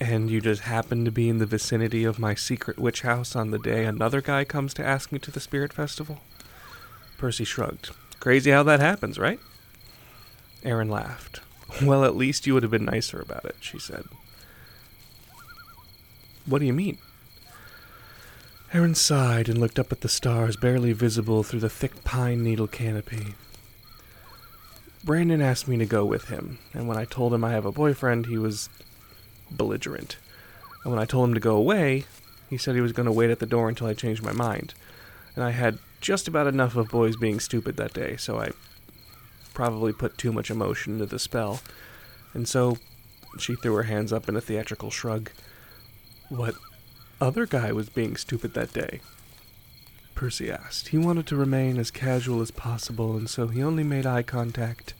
And 0.00 0.30
you 0.30 0.40
just 0.40 0.62
happen 0.62 1.04
to 1.04 1.10
be 1.10 1.28
in 1.28 1.38
the 1.38 1.46
vicinity 1.46 2.04
of 2.04 2.18
my 2.18 2.34
secret 2.34 2.78
witch 2.78 3.02
house 3.02 3.36
on 3.36 3.50
the 3.50 3.58
day 3.58 3.84
another 3.84 4.22
guy 4.22 4.44
comes 4.44 4.72
to 4.74 4.86
ask 4.86 5.12
me 5.12 5.18
to 5.18 5.30
the 5.30 5.40
spirit 5.40 5.72
festival? 5.72 6.20
Percy 7.18 7.44
shrugged. 7.44 7.90
Crazy 8.18 8.50
how 8.50 8.62
that 8.62 8.80
happens, 8.80 9.18
right? 9.18 9.38
Erin 10.64 10.88
laughed. 10.88 11.40
Well, 11.82 12.04
at 12.04 12.16
least 12.16 12.46
you 12.46 12.54
would 12.54 12.62
have 12.62 12.72
been 12.72 12.86
nicer 12.86 13.20
about 13.20 13.44
it, 13.44 13.56
she 13.60 13.78
said. 13.78 14.04
What 16.46 16.60
do 16.60 16.64
you 16.64 16.72
mean? 16.72 16.98
Erin 18.72 18.94
sighed 18.94 19.48
and 19.48 19.58
looked 19.58 19.78
up 19.78 19.92
at 19.92 20.00
the 20.00 20.08
stars 20.08 20.56
barely 20.56 20.92
visible 20.92 21.42
through 21.42 21.60
the 21.60 21.68
thick 21.68 22.04
pine 22.04 22.42
needle 22.42 22.66
canopy. 22.66 23.34
Brandon 25.04 25.42
asked 25.42 25.68
me 25.68 25.76
to 25.76 25.86
go 25.86 26.04
with 26.04 26.28
him, 26.28 26.58
and 26.72 26.88
when 26.88 26.96
I 26.96 27.04
told 27.04 27.34
him 27.34 27.44
I 27.44 27.52
have 27.52 27.64
a 27.64 27.72
boyfriend, 27.72 28.26
he 28.26 28.38
was 28.38 28.68
belligerent. 29.50 30.16
And 30.84 30.92
when 30.92 31.00
I 31.00 31.04
told 31.04 31.28
him 31.28 31.34
to 31.34 31.40
go 31.40 31.56
away, 31.56 32.04
he 32.48 32.56
said 32.56 32.74
he 32.74 32.80
was 32.80 32.92
going 32.92 33.06
to 33.06 33.12
wait 33.12 33.30
at 33.30 33.38
the 33.38 33.46
door 33.46 33.68
until 33.68 33.86
I 33.86 33.94
changed 33.94 34.22
my 34.22 34.32
mind. 34.32 34.74
And 35.34 35.44
I 35.44 35.50
had 35.50 35.78
just 36.00 36.26
about 36.26 36.46
enough 36.46 36.76
of 36.76 36.88
boys 36.88 37.16
being 37.16 37.40
stupid 37.40 37.76
that 37.76 37.92
day, 37.92 38.16
so 38.16 38.40
I 38.40 38.50
probably 39.54 39.92
put 39.92 40.18
too 40.18 40.32
much 40.32 40.50
emotion 40.50 40.94
into 40.94 41.06
the 41.06 41.18
spell. 41.18 41.60
And 42.32 42.48
so 42.48 42.78
she 43.38 43.54
threw 43.56 43.74
her 43.74 43.84
hands 43.84 44.12
up 44.12 44.28
in 44.28 44.36
a 44.36 44.40
theatrical 44.40 44.90
shrug. 44.90 45.30
What 46.28 46.54
other 47.20 47.46
guy 47.46 47.72
was 47.72 47.88
being 47.88 48.16
stupid 48.16 48.54
that 48.54 48.72
day? 48.72 49.00
Percy 50.14 50.50
asked. 50.50 50.88
He 50.88 50.98
wanted 50.98 51.26
to 51.28 51.36
remain 51.36 51.78
as 51.78 51.90
casual 51.90 52.40
as 52.40 52.50
possible, 52.50 53.16
and 53.16 53.28
so 53.28 53.48
he 53.48 53.62
only 53.62 53.84
made 53.84 54.06
eye 54.06 54.22
contact 54.22 54.94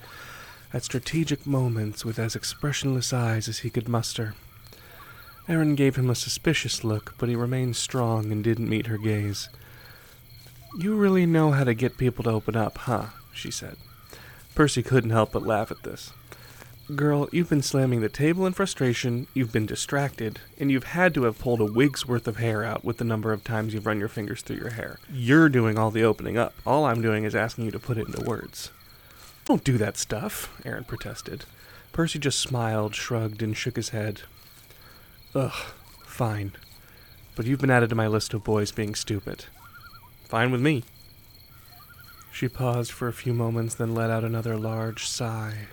at 0.73 0.85
strategic 0.85 1.47
moments 1.47 2.05
with 2.05 2.19
as 2.19 2.37
expressionless 2.37 3.13
eyes 3.13 3.49
as 3.49 3.61
he 3.61 3.71
could 3.71 3.89
muster. 3.89 4.35
Erin 5.49 5.75
gave 5.75 5.97
him 5.97 6.09
a 6.09 6.15
suspicious 6.15 6.85
look, 6.85 7.15
but 7.19 7.29
he 7.29 7.35
remained 7.35 7.77
strong 7.77 8.31
and 8.31 8.45
didn't 8.45 8.69
meet 8.69 8.87
her 8.87 8.99
gaze. 8.99 9.49
You 10.79 10.95
really 10.95 11.27
know 11.27 11.51
how 11.51 11.65
to 11.65 11.75
get 11.75 11.99
people 11.99 12.23
to 12.25 12.31
open 12.31 12.55
up, 12.55 12.79
huh? 12.79 13.07
she 13.33 13.51
said. 13.51 13.77
Percy 14.55 14.83
couldn't 14.83 15.11
help 15.11 15.33
but 15.33 15.47
laugh 15.47 15.71
at 15.71 15.83
this. 15.83 16.13
Girl, 16.95 17.29
you've 17.31 17.49
been 17.49 17.63
slamming 17.63 18.01
the 18.01 18.09
table 18.09 18.47
in 18.47 18.53
frustration, 18.53 19.29
you've 19.33 19.53
been 19.53 19.67
distracted, 19.67 20.41
and 20.59 20.71
you've 20.73 20.85
had 20.85 21.15
to 21.15 21.23
have 21.23 21.39
pulled 21.39 21.61
a 21.61 21.65
wig's 21.65 22.07
worth 22.07 22.27
of 22.27 22.39
hair 22.39 22.65
out 22.65 22.85
with 22.85 22.99
the 22.99 23.05
number 23.05 23.33
of 23.33 23.45
times 23.45 23.73
you've 23.73 23.87
run 23.87 24.01
your 24.01 24.09
fingers 24.09 24.43
through 24.43 24.57
your 24.57 24.71
hair. 24.71 24.99
You're 25.13 25.49
doing 25.49 25.79
all 25.79 25.93
the 25.93 26.03
opening 26.03 26.37
up. 26.37 26.55
All 26.67 26.85
I'm 26.85 27.01
doing 27.01 27.25
is 27.25 27.35
asking 27.35 27.67
you 27.67 27.71
to 27.71 27.79
put 27.79 27.97
it 27.97 28.07
into 28.07 28.25
words. 28.25 28.71
Don't 29.51 29.65
do 29.65 29.79
that 29.79 29.97
stuff, 29.97 30.57
Erin 30.65 30.85
protested. 30.85 31.45
Percy 31.91 32.21
just 32.21 32.39
smiled, 32.39 32.95
shrugged, 32.95 33.43
and 33.43 33.57
shook 33.57 33.75
his 33.75 33.89
head. 33.89 34.23
Ugh, 35.35 35.73
fine. 36.07 36.53
But 37.35 37.47
you've 37.47 37.61
been 37.61 37.69
added 37.69 37.91
to 37.91 37.97
my 37.97 38.07
list 38.07 38.33
of 38.33 38.45
boys 38.45 38.71
being 38.71 38.95
stupid. 38.95 39.47
Fine 40.23 40.53
with 40.53 40.61
me. 40.61 40.85
She 42.31 42.49
paused 42.49 42.93
for 42.93 43.09
a 43.09 43.13
few 43.13 43.35
moments, 43.35 43.75
then 43.75 43.93
let 43.93 44.09
out 44.09 44.23
another 44.23 44.57
large 44.57 45.05
sigh. 45.09 45.67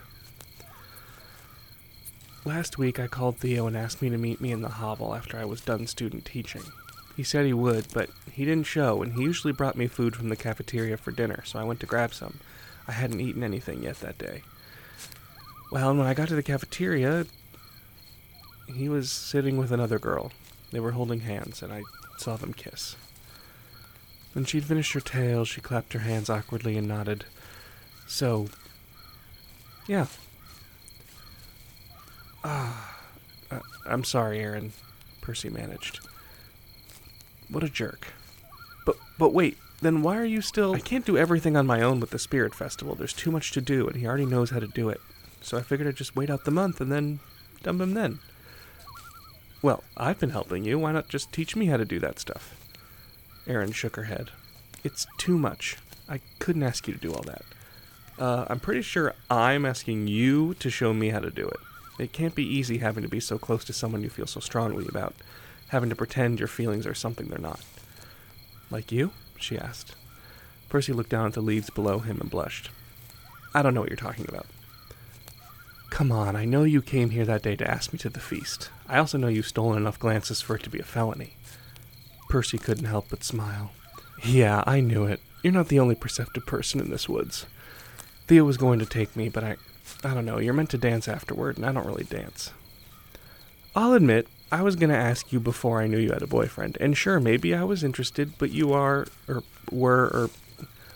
Last 2.45 2.79
week, 2.79 2.99
I 2.99 3.05
called 3.05 3.37
Theo 3.37 3.67
and 3.67 3.77
asked 3.77 4.01
me 4.01 4.09
to 4.09 4.17
meet 4.17 4.41
me 4.41 4.51
in 4.51 4.63
the 4.63 4.69
hovel 4.69 5.13
after 5.13 5.37
I 5.37 5.45
was 5.45 5.61
done 5.61 5.85
student 5.85 6.25
teaching. 6.25 6.63
He 7.15 7.21
said 7.21 7.45
he 7.45 7.53
would, 7.53 7.85
but 7.93 8.09
he 8.31 8.43
didn't 8.43 8.65
show, 8.65 9.03
and 9.03 9.13
he 9.13 9.21
usually 9.21 9.53
brought 9.53 9.77
me 9.77 9.85
food 9.85 10.15
from 10.15 10.29
the 10.29 10.35
cafeteria 10.35 10.97
for 10.97 11.11
dinner, 11.11 11.43
so 11.45 11.59
I 11.59 11.63
went 11.63 11.79
to 11.81 11.85
grab 11.85 12.11
some. 12.11 12.39
I 12.87 12.93
hadn't 12.93 13.21
eaten 13.21 13.43
anything 13.43 13.83
yet 13.83 13.99
that 13.99 14.17
day. 14.17 14.43
Well, 15.71 15.89
and 15.89 15.99
when 15.99 16.07
I 16.07 16.13
got 16.13 16.29
to 16.29 16.35
the 16.35 16.43
cafeteria, 16.43 17.25
he 18.67 18.87
was 18.87 19.11
sitting 19.11 19.57
with 19.57 19.71
another 19.71 19.99
girl. 19.99 20.31
They 20.71 20.79
were 20.79 20.91
holding 20.91 21.21
hands, 21.21 21.61
and 21.61 21.73
I 21.73 21.83
saw 22.17 22.37
them 22.37 22.53
kiss. 22.53 22.95
When 24.33 24.45
she'd 24.45 24.63
finished 24.63 24.93
her 24.93 24.99
tale, 24.99 25.45
she 25.45 25.61
clapped 25.61 25.93
her 25.93 25.99
hands 25.99 26.29
awkwardly 26.29 26.77
and 26.77 26.87
nodded. 26.87 27.25
So, 28.07 28.47
yeah, 29.87 30.07
Ah, 32.49 32.97
uh, 33.51 33.59
I'm 33.85 34.05
sorry, 34.05 34.39
Erin. 34.39 34.71
Percy 35.19 35.49
managed. 35.49 35.99
What 37.49 37.61
a 37.63 37.69
jerk. 37.69 38.07
But 38.85 38.95
but 39.17 39.33
wait, 39.33 39.57
then 39.81 40.01
why 40.01 40.17
are 40.17 40.25
you 40.25 40.41
still? 40.41 40.75
I 40.75 40.79
can't 40.79 41.05
do 41.05 41.17
everything 41.17 41.55
on 41.55 41.67
my 41.67 41.81
own 41.81 41.99
with 41.99 42.09
the 42.09 42.19
Spirit 42.19 42.55
Festival. 42.55 42.95
There's 42.95 43.13
too 43.13 43.31
much 43.31 43.51
to 43.51 43.61
do, 43.61 43.87
and 43.87 43.95
he 43.97 44.07
already 44.07 44.25
knows 44.25 44.49
how 44.49 44.59
to 44.59 44.67
do 44.67 44.89
it. 44.89 44.99
So 45.41 45.57
I 45.57 45.61
figured 45.61 45.87
I'd 45.87 45.95
just 45.95 46.15
wait 46.15 46.29
out 46.29 46.45
the 46.45 46.51
month 46.51 46.81
and 46.81 46.91
then 46.91 47.19
dump 47.63 47.81
him 47.81 47.93
then. 47.93 48.19
Well, 49.61 49.83
I've 49.95 50.19
been 50.19 50.31
helping 50.31 50.65
you. 50.65 50.79
Why 50.79 50.91
not 50.91 51.09
just 51.09 51.31
teach 51.31 51.55
me 51.55 51.67
how 51.67 51.77
to 51.77 51.85
do 51.85 51.99
that 51.99 52.19
stuff? 52.19 52.55
Erin 53.47 53.71
shook 53.71 53.95
her 53.95 54.03
head. 54.03 54.29
It's 54.83 55.07
too 55.17 55.37
much. 55.37 55.77
I 56.09 56.21
couldn't 56.39 56.63
ask 56.63 56.87
you 56.87 56.93
to 56.93 56.99
do 56.99 57.13
all 57.13 57.23
that. 57.23 57.43
Uh, 58.19 58.45
I'm 58.49 58.59
pretty 58.59 58.81
sure 58.81 59.13
I'm 59.29 59.65
asking 59.65 60.07
you 60.07 60.55
to 60.55 60.69
show 60.69 60.93
me 60.93 61.09
how 61.09 61.19
to 61.19 61.29
do 61.29 61.47
it. 61.47 61.59
It 61.99 62.13
can't 62.13 62.35
be 62.35 62.43
easy 62.45 62.77
having 62.79 63.03
to 63.03 63.09
be 63.09 63.19
so 63.19 63.37
close 63.37 63.63
to 63.65 63.73
someone 63.73 64.03
you 64.03 64.09
feel 64.09 64.27
so 64.27 64.39
strongly 64.39 64.85
about, 64.87 65.15
having 65.69 65.89
to 65.89 65.95
pretend 65.95 66.39
your 66.39 66.47
feelings 66.47 66.85
are 66.87 66.93
something 66.93 67.27
they're 67.27 67.39
not. 67.39 67.61
Like 68.69 68.91
you? 68.91 69.11
She 69.41 69.57
asked. 69.57 69.95
Percy 70.69 70.93
looked 70.93 71.09
down 71.09 71.27
at 71.27 71.33
the 71.33 71.41
leaves 71.41 71.69
below 71.69 71.99
him 71.99 72.19
and 72.19 72.29
blushed. 72.29 72.69
I 73.53 73.61
don't 73.61 73.73
know 73.73 73.81
what 73.81 73.89
you're 73.89 73.97
talking 73.97 74.25
about. 74.27 74.45
Come 75.89 76.11
on, 76.11 76.35
I 76.35 76.45
know 76.45 76.63
you 76.63 76.81
came 76.81 77.11
here 77.11 77.25
that 77.25 77.41
day 77.41 77.55
to 77.55 77.69
ask 77.69 77.93
me 77.93 77.99
to 77.99 78.09
the 78.09 78.19
feast. 78.19 78.69
I 78.87 78.97
also 78.97 79.17
know 79.17 79.27
you've 79.27 79.47
stolen 79.47 79.77
enough 79.77 79.99
glances 79.99 80.41
for 80.41 80.55
it 80.55 80.63
to 80.63 80.69
be 80.69 80.79
a 80.79 80.83
felony. 80.83 81.33
Percy 82.29 82.57
couldn't 82.57 82.85
help 82.85 83.07
but 83.09 83.23
smile. 83.23 83.71
Yeah, 84.23 84.63
I 84.67 84.81
knew 84.81 85.05
it. 85.05 85.21
You're 85.43 85.53
not 85.53 85.69
the 85.69 85.79
only 85.79 85.95
perceptive 85.95 86.45
person 86.45 86.79
in 86.81 86.91
this 86.91 87.07
woods. 87.07 87.45
Theo 88.27 88.43
was 88.43 88.57
going 88.57 88.79
to 88.79 88.85
take 88.85 89.15
me, 89.15 89.29
but 89.29 89.43
I, 89.43 89.55
I 90.03 90.13
don't 90.13 90.25
know, 90.25 90.39
you're 90.39 90.53
meant 90.53 90.69
to 90.71 90.77
dance 90.77 91.07
afterward, 91.07 91.57
and 91.57 91.65
I 91.65 91.71
don't 91.71 91.87
really 91.87 92.03
dance. 92.03 92.51
I'll 93.75 93.93
admit, 93.93 94.27
I 94.51 94.61
was 94.61 94.77
going 94.77 94.89
to 94.89 94.95
ask 94.95 95.33
you 95.33 95.39
before 95.39 95.81
I 95.81 95.87
knew 95.87 95.97
you 95.97 96.11
had 96.13 96.21
a 96.21 96.27
boyfriend, 96.27 96.77
and 96.79 96.95
sure, 96.95 97.19
maybe 97.19 97.53
I 97.53 97.63
was 97.63 97.83
interested, 97.83 98.37
but 98.37 98.51
you 98.51 98.71
are, 98.71 99.07
or 99.27 99.43
were, 99.71 100.05
or 100.05 100.29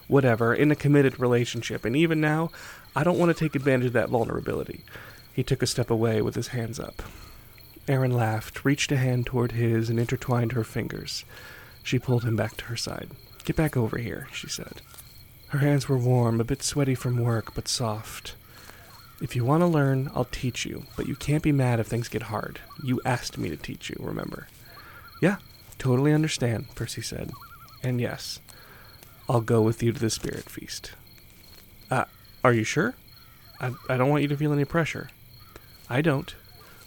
whatever, 0.08 0.54
in 0.54 0.72
a 0.72 0.76
committed 0.76 1.20
relationship, 1.20 1.84
and 1.84 1.96
even 1.96 2.22
now, 2.22 2.50
I 2.96 3.04
don't 3.04 3.20
want 3.20 3.36
to 3.36 3.44
take 3.44 3.56
advantage 3.56 3.88
of 3.88 3.94
that 3.94 4.10
vulnerability. 4.10 4.82
He 5.34 5.44
took 5.44 5.62
a 5.62 5.68
step 5.68 5.90
away 5.90 6.22
with 6.22 6.36
his 6.36 6.50
hands 6.50 6.80
up. 6.80 7.02
Erin 7.88 8.12
laughed, 8.12 8.64
reached 8.64 8.92
a 8.92 8.98
hand 8.98 9.26
toward 9.26 9.52
his, 9.52 9.90
and 9.90 10.00
intertwined 10.00 10.54
her 10.54 10.64
fingers. 10.64 11.26
She 11.84 12.00
pulled 12.00 12.24
him 12.24 12.36
back 12.36 12.56
to 12.58 12.66
her 12.66 12.78
side. 12.78 13.10
Get 13.44 13.56
back 13.56 13.76
over 13.76 13.98
here, 13.98 14.28
she 14.32 14.48
said. 14.48 14.82
Her 15.48 15.60
hands 15.60 15.90
were 15.90 15.98
warm, 15.98 16.40
a 16.40 16.46
bit 16.46 16.64
sweaty 16.64 16.96
from 16.96 17.18
work, 17.18 17.54
but 17.54 17.68
soft. 17.68 18.36
If 19.22 19.36
you 19.36 19.46
want 19.46 19.62
to 19.62 19.68
learn, 19.68 20.10
I'll 20.16 20.26
teach 20.26 20.66
you, 20.66 20.84
but 20.98 21.08
you 21.08 21.16
can't 21.16 21.44
be 21.44 21.52
mad 21.52 21.80
if 21.80 21.88
things 21.88 22.10
get 22.10 22.24
hard. 22.24 22.60
You 22.84 23.00
asked 23.06 23.38
me 23.38 23.50
to 23.50 23.56
teach 23.58 23.90
you, 23.90 23.98
remember? 24.00 24.48
Yeah, 25.22 25.38
totally 25.78 26.12
understand, 26.12 26.74
Percy 26.74 27.04
said. 27.04 27.32
And 27.84 28.02
yes, 28.02 28.40
I'll 29.30 29.42
go 29.42 29.62
with 29.62 29.84
you 29.84 29.92
to 29.92 30.00
the 30.00 30.10
spirit 30.10 30.50
feast. 30.50 30.94
Uh, 31.92 32.06
are 32.44 32.54
you 32.54 32.64
sure? 32.64 32.96
I, 33.60 33.74
I 33.88 33.98
don't 33.98 34.10
want 34.10 34.24
you 34.24 34.28
to 34.30 34.38
feel 34.38 34.54
any 34.54 34.66
pressure. 34.66 35.10
I 35.88 36.02
don't. 36.02 36.34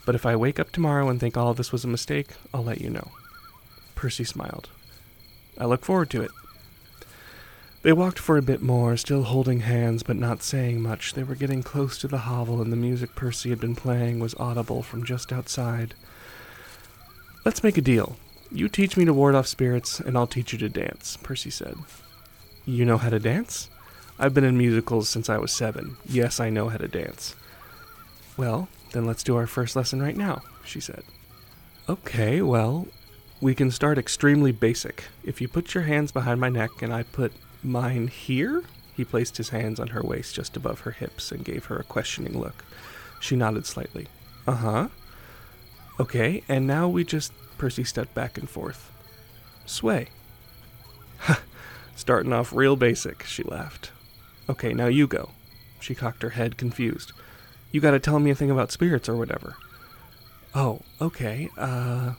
But 0.04 0.16
if 0.16 0.26
I 0.26 0.34
wake 0.34 0.58
up 0.58 0.72
tomorrow 0.72 1.08
and 1.08 1.20
think 1.20 1.36
all 1.36 1.54
this 1.54 1.70
was 1.72 1.84
a 1.84 1.88
mistake, 1.88 2.30
I'll 2.52 2.64
let 2.64 2.80
you 2.80 2.90
know. 2.90 3.12
Percy 3.94 4.24
smiled. 4.24 4.68
I 5.56 5.66
look 5.66 5.84
forward 5.84 6.10
to 6.10 6.22
it. 6.22 6.32
They 7.84 7.92
walked 7.92 8.18
for 8.18 8.38
a 8.38 8.42
bit 8.42 8.62
more, 8.62 8.96
still 8.96 9.24
holding 9.24 9.60
hands 9.60 10.02
but 10.02 10.16
not 10.16 10.42
saying 10.42 10.80
much. 10.80 11.12
They 11.12 11.22
were 11.22 11.34
getting 11.34 11.62
close 11.62 11.98
to 11.98 12.08
the 12.08 12.20
hovel, 12.20 12.62
and 12.62 12.72
the 12.72 12.76
music 12.76 13.14
Percy 13.14 13.50
had 13.50 13.60
been 13.60 13.76
playing 13.76 14.20
was 14.20 14.34
audible 14.36 14.82
from 14.82 15.04
just 15.04 15.34
outside. 15.34 15.92
Let's 17.44 17.62
make 17.62 17.76
a 17.76 17.82
deal. 17.82 18.16
You 18.50 18.70
teach 18.70 18.96
me 18.96 19.04
to 19.04 19.12
ward 19.12 19.34
off 19.34 19.46
spirits, 19.46 20.00
and 20.00 20.16
I'll 20.16 20.26
teach 20.26 20.54
you 20.54 20.58
to 20.60 20.68
dance, 20.70 21.18
Percy 21.22 21.50
said. 21.50 21.76
You 22.64 22.86
know 22.86 22.96
how 22.96 23.10
to 23.10 23.20
dance? 23.20 23.68
I've 24.18 24.32
been 24.32 24.44
in 24.44 24.56
musicals 24.56 25.10
since 25.10 25.28
I 25.28 25.36
was 25.36 25.52
seven. 25.52 25.98
Yes, 26.06 26.40
I 26.40 26.48
know 26.48 26.70
how 26.70 26.78
to 26.78 26.88
dance. 26.88 27.36
Well, 28.38 28.68
then 28.92 29.04
let's 29.04 29.22
do 29.22 29.36
our 29.36 29.46
first 29.46 29.76
lesson 29.76 30.00
right 30.00 30.16
now, 30.16 30.40
she 30.64 30.80
said. 30.80 31.02
Okay, 31.86 32.40
well, 32.40 32.88
we 33.42 33.54
can 33.54 33.70
start 33.70 33.98
extremely 33.98 34.52
basic. 34.52 35.04
If 35.22 35.42
you 35.42 35.48
put 35.48 35.74
your 35.74 35.84
hands 35.84 36.12
behind 36.12 36.40
my 36.40 36.48
neck 36.48 36.80
and 36.80 36.90
I 36.90 37.02
put 37.02 37.30
Mine 37.64 38.08
here? 38.08 38.62
He 38.94 39.04
placed 39.04 39.38
his 39.38 39.48
hands 39.48 39.80
on 39.80 39.88
her 39.88 40.02
waist 40.02 40.34
just 40.34 40.56
above 40.56 40.80
her 40.80 40.92
hips 40.92 41.32
and 41.32 41.44
gave 41.44 41.64
her 41.66 41.76
a 41.76 41.84
questioning 41.84 42.38
look. 42.38 42.64
She 43.20 43.34
nodded 43.34 43.66
slightly. 43.66 44.06
Uh 44.46 44.54
huh. 44.54 44.88
Okay, 45.98 46.42
and 46.48 46.66
now 46.66 46.88
we 46.88 47.04
just. 47.04 47.32
Percy 47.56 47.84
stepped 47.84 48.14
back 48.14 48.36
and 48.36 48.50
forth. 48.50 48.90
Sway. 49.64 50.08
Starting 51.96 52.32
off 52.32 52.52
real 52.52 52.76
basic, 52.76 53.22
she 53.22 53.42
laughed. 53.42 53.92
Okay, 54.48 54.74
now 54.74 54.86
you 54.86 55.06
go. 55.06 55.30
She 55.80 55.94
cocked 55.94 56.22
her 56.22 56.30
head, 56.30 56.58
confused. 56.58 57.12
You 57.70 57.80
gotta 57.80 58.00
tell 58.00 58.18
me 58.18 58.30
a 58.30 58.34
thing 58.34 58.50
about 58.50 58.72
spirits 58.72 59.08
or 59.08 59.16
whatever. 59.16 59.56
Oh, 60.54 60.82
okay. 61.00 61.48
Uh, 61.56 62.14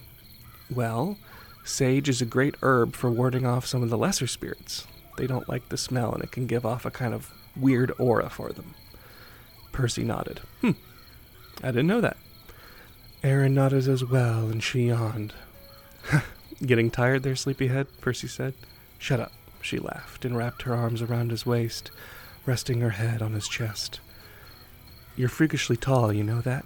well, 0.74 1.18
sage 1.64 2.10
is 2.10 2.22
a 2.22 2.26
great 2.26 2.56
herb 2.62 2.96
for 2.96 3.10
warding 3.12 3.46
off 3.46 3.66
some 3.66 3.84
of 3.84 3.90
the 3.90 3.98
lesser 3.98 4.28
spirits. 4.28 4.88
They 5.18 5.28
don't 5.28 5.48
like 5.50 5.70
the 5.70 5.78
smell, 5.78 6.14
and 6.14 6.24
it 6.24 6.32
can 6.32 6.48
give 6.48 6.66
off 6.66 6.86
a 6.86 6.92
kind 6.92 7.14
of 7.14 7.32
weird 7.56 7.92
aura 7.98 8.30
for 8.30 8.52
them. 8.52 8.74
Percy 9.72 10.04
nodded. 10.04 10.42
Hmm. 10.62 10.72
I 11.64 11.68
didn't 11.68 11.88
know 11.88 12.02
that. 12.02 12.18
Erin 13.24 13.54
nodded 13.54 13.88
as 13.88 14.04
well, 14.04 14.48
and 14.48 14.64
she 14.64 14.88
yawned. 14.88 15.34
Getting 16.66 16.92
tired 16.92 17.24
there, 17.24 17.36
sleepyhead? 17.36 17.88
Percy 18.02 18.28
said. 18.28 18.54
Shut 18.98 19.20
up, 19.20 19.32
she 19.62 19.80
laughed 19.80 20.26
and 20.26 20.38
wrapped 20.38 20.64
her 20.64 20.76
arms 20.76 21.02
around 21.02 21.32
his 21.32 21.46
waist, 21.46 21.92
resting 22.46 22.82
her 22.82 22.92
head 22.92 23.22
on 23.22 23.34
his 23.34 23.48
chest. 23.48 24.00
You're 25.16 25.30
freakishly 25.30 25.78
tall, 25.78 26.14
you 26.14 26.24
know 26.24 26.42
that? 26.42 26.66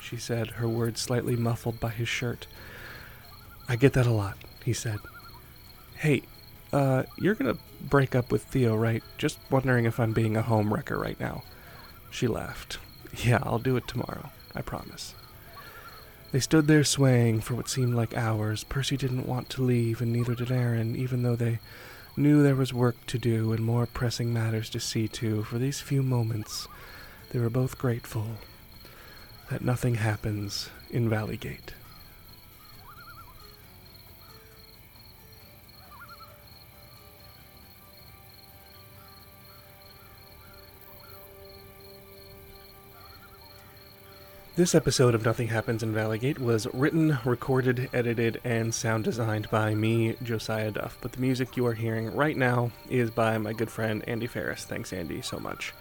She 0.00 0.16
said, 0.16 0.48
her 0.52 0.68
words 0.68 1.00
slightly 1.00 1.36
muffled 1.36 1.80
by 1.80 1.90
his 1.90 2.08
shirt. 2.08 2.46
I 3.68 3.76
get 3.76 3.94
that 3.94 4.06
a 4.06 4.12
lot, 4.12 4.36
he 4.64 4.72
said. 4.72 4.98
Hey, 5.96 6.22
uh, 6.74 7.04
you're 7.16 7.36
gonna 7.36 7.56
break 7.80 8.16
up 8.16 8.32
with 8.32 8.42
Theo, 8.42 8.74
right? 8.74 9.02
Just 9.16 9.38
wondering 9.48 9.84
if 9.84 10.00
I'm 10.00 10.12
being 10.12 10.36
a 10.36 10.42
home 10.42 10.74
wrecker 10.74 10.98
right 10.98 11.18
now. 11.20 11.44
She 12.10 12.26
laughed. 12.26 12.78
Yeah, 13.16 13.38
I'll 13.44 13.60
do 13.60 13.76
it 13.76 13.86
tomorrow, 13.86 14.30
I 14.56 14.60
promise. 14.60 15.14
They 16.32 16.40
stood 16.40 16.66
there 16.66 16.82
swaying 16.82 17.42
for 17.42 17.54
what 17.54 17.68
seemed 17.68 17.94
like 17.94 18.16
hours. 18.16 18.64
Percy 18.64 18.96
didn't 18.96 19.28
want 19.28 19.48
to 19.50 19.62
leave, 19.62 20.00
and 20.00 20.12
neither 20.12 20.34
did 20.34 20.50
Erin, 20.50 20.96
even 20.96 21.22
though 21.22 21.36
they 21.36 21.60
knew 22.16 22.42
there 22.42 22.56
was 22.56 22.74
work 22.74 22.96
to 23.06 23.18
do 23.18 23.52
and 23.52 23.64
more 23.64 23.86
pressing 23.86 24.32
matters 24.32 24.68
to 24.70 24.80
see 24.80 25.06
to. 25.06 25.44
For 25.44 25.58
these 25.58 25.80
few 25.80 26.02
moments, 26.02 26.66
they 27.30 27.38
were 27.38 27.50
both 27.50 27.78
grateful 27.78 28.26
that 29.48 29.62
nothing 29.62 29.94
happens 29.94 30.70
in 30.90 31.08
Valleygate. 31.08 31.70
This 44.56 44.76
episode 44.76 45.16
of 45.16 45.24
Nothing 45.24 45.48
Happens 45.48 45.82
in 45.82 45.92
Valleygate 45.92 46.38
was 46.38 46.68
written, 46.72 47.18
recorded, 47.24 47.90
edited, 47.92 48.40
and 48.44 48.72
sound 48.72 49.02
designed 49.02 49.50
by 49.50 49.74
me, 49.74 50.14
Josiah 50.22 50.70
Duff. 50.70 50.96
But 51.00 51.10
the 51.10 51.20
music 51.20 51.56
you 51.56 51.66
are 51.66 51.74
hearing 51.74 52.14
right 52.14 52.36
now 52.36 52.70
is 52.88 53.10
by 53.10 53.36
my 53.38 53.52
good 53.52 53.68
friend 53.68 54.04
Andy 54.06 54.28
Ferris. 54.28 54.64
Thanks, 54.64 54.92
Andy, 54.92 55.22
so 55.22 55.40
much. 55.40 55.74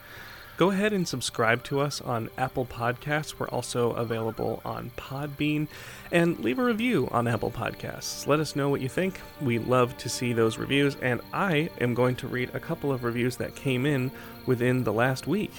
Go 0.58 0.72
ahead 0.72 0.92
and 0.92 1.08
subscribe 1.08 1.63
to 1.65 1.82
us 1.82 2.01
on 2.01 2.32
Apple 2.36 2.65
Podcasts. 2.65 3.38
We're 3.38 3.48
also 3.50 3.92
available 3.92 4.60
on 4.65 4.89
Podbean. 4.98 5.68
And 6.12 6.39
leave 6.39 6.58
a 6.58 6.63
review 6.63 7.08
on 7.12 7.27
Apple 7.27 7.51
Podcasts. 7.51 8.25
Let 8.25 8.39
us 8.39 8.56
know 8.56 8.70
what 8.70 8.82
you 8.82 8.89
think. 8.89 9.22
We 9.39 9.60
love 9.60 9.96
to 10.00 10.10
see 10.10 10.34
those 10.34 10.58
reviews. 10.58 10.96
And 10.96 11.22
I 11.32 11.70
am 11.80 11.94
going 11.94 12.15
to 12.15 12.27
read 12.27 12.50
a 12.56 12.60
couple 12.60 12.92
of 12.92 13.03
reviews 13.03 13.38
that 13.38 13.56
came 13.56 13.86
in 13.86 14.10
within 14.48 14.84
the 14.84 14.94
last 14.94 15.27
week. 15.27 15.53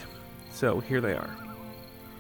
So 0.51 0.81
here 0.81 1.01
they 1.01 1.15
are. 1.15 1.31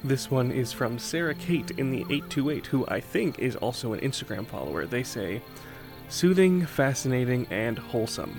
This 0.05 0.31
one 0.31 0.53
is 0.53 0.71
from 0.71 0.99
Sarah 0.99 1.35
Kate 1.35 1.71
in 1.79 1.91
the 1.91 2.01
828, 2.01 2.67
who 2.67 2.85
I 2.89 3.01
think 3.01 3.39
is 3.39 3.57
also 3.57 3.95
an 3.95 4.01
Instagram 4.01 4.45
follower. 4.45 4.85
They 4.85 5.03
say, 5.03 5.41
soothing, 6.11 6.67
fascinating, 6.67 7.47
and 7.51 7.79
wholesome. 7.79 8.39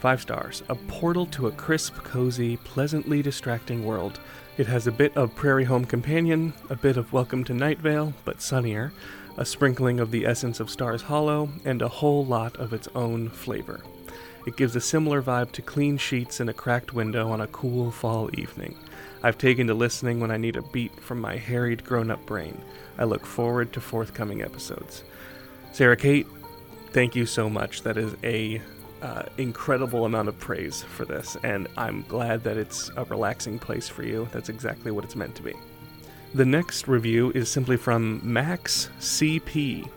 Five 0.00 0.20
stars. 0.20 0.62
A 0.68 0.74
portal 0.74 1.24
to 1.28 1.46
a 1.46 1.52
crisp, 1.52 1.94
cozy, 1.94 2.58
pleasantly 2.58 3.22
distracting 3.22 3.86
world. 3.86 4.20
It 4.58 4.66
has 4.66 4.86
a 4.86 4.92
bit 4.92 5.16
of 5.16 5.34
Prairie 5.34 5.64
Home 5.64 5.86
Companion, 5.86 6.52
a 6.68 6.76
bit 6.76 6.98
of 6.98 7.14
Welcome 7.14 7.44
to 7.44 7.54
Night 7.54 7.78
Vale, 7.78 8.12
but 8.26 8.42
sunnier, 8.42 8.92
a 9.38 9.46
sprinkling 9.46 10.00
of 10.00 10.10
the 10.10 10.26
essence 10.26 10.60
of 10.60 10.68
Stars 10.68 11.00
Hollow, 11.00 11.48
and 11.64 11.80
a 11.80 11.88
whole 11.88 12.26
lot 12.26 12.54
of 12.56 12.74
its 12.74 12.88
own 12.94 13.30
flavor. 13.30 13.80
It 14.46 14.58
gives 14.58 14.76
a 14.76 14.82
similar 14.82 15.22
vibe 15.22 15.52
to 15.52 15.62
clean 15.62 15.96
sheets 15.96 16.40
in 16.40 16.50
a 16.50 16.54
cracked 16.54 16.92
window 16.92 17.30
on 17.30 17.40
a 17.40 17.46
cool 17.46 17.90
fall 17.90 18.28
evening. 18.34 18.76
I've 19.22 19.38
taken 19.38 19.66
to 19.66 19.74
listening 19.74 20.20
when 20.20 20.30
I 20.30 20.36
need 20.36 20.56
a 20.56 20.62
beat 20.62 20.98
from 21.00 21.20
my 21.20 21.36
harried 21.36 21.84
grown 21.84 22.10
up 22.10 22.24
brain. 22.24 22.60
I 22.98 23.04
look 23.04 23.26
forward 23.26 23.72
to 23.74 23.80
forthcoming 23.80 24.42
episodes. 24.42 25.04
Sarah 25.72 25.96
Kate, 25.96 26.26
thank 26.92 27.14
you 27.14 27.26
so 27.26 27.50
much. 27.50 27.82
That 27.82 27.96
is 27.96 28.14
a 28.24 28.62
uh, 29.02 29.24
incredible 29.38 30.04
amount 30.04 30.28
of 30.28 30.38
praise 30.38 30.82
for 30.82 31.04
this, 31.04 31.36
and 31.42 31.68
I'm 31.76 32.02
glad 32.08 32.44
that 32.44 32.56
it's 32.56 32.90
a 32.96 33.04
relaxing 33.04 33.58
place 33.58 33.88
for 33.88 34.02
you. 34.02 34.28
That's 34.32 34.48
exactly 34.48 34.90
what 34.90 35.04
it's 35.04 35.16
meant 35.16 35.34
to 35.36 35.42
be. 35.42 35.54
The 36.34 36.44
next 36.44 36.88
review 36.88 37.32
is 37.34 37.50
simply 37.50 37.76
from 37.76 38.20
Max 38.22 38.88
CP, 39.00 39.88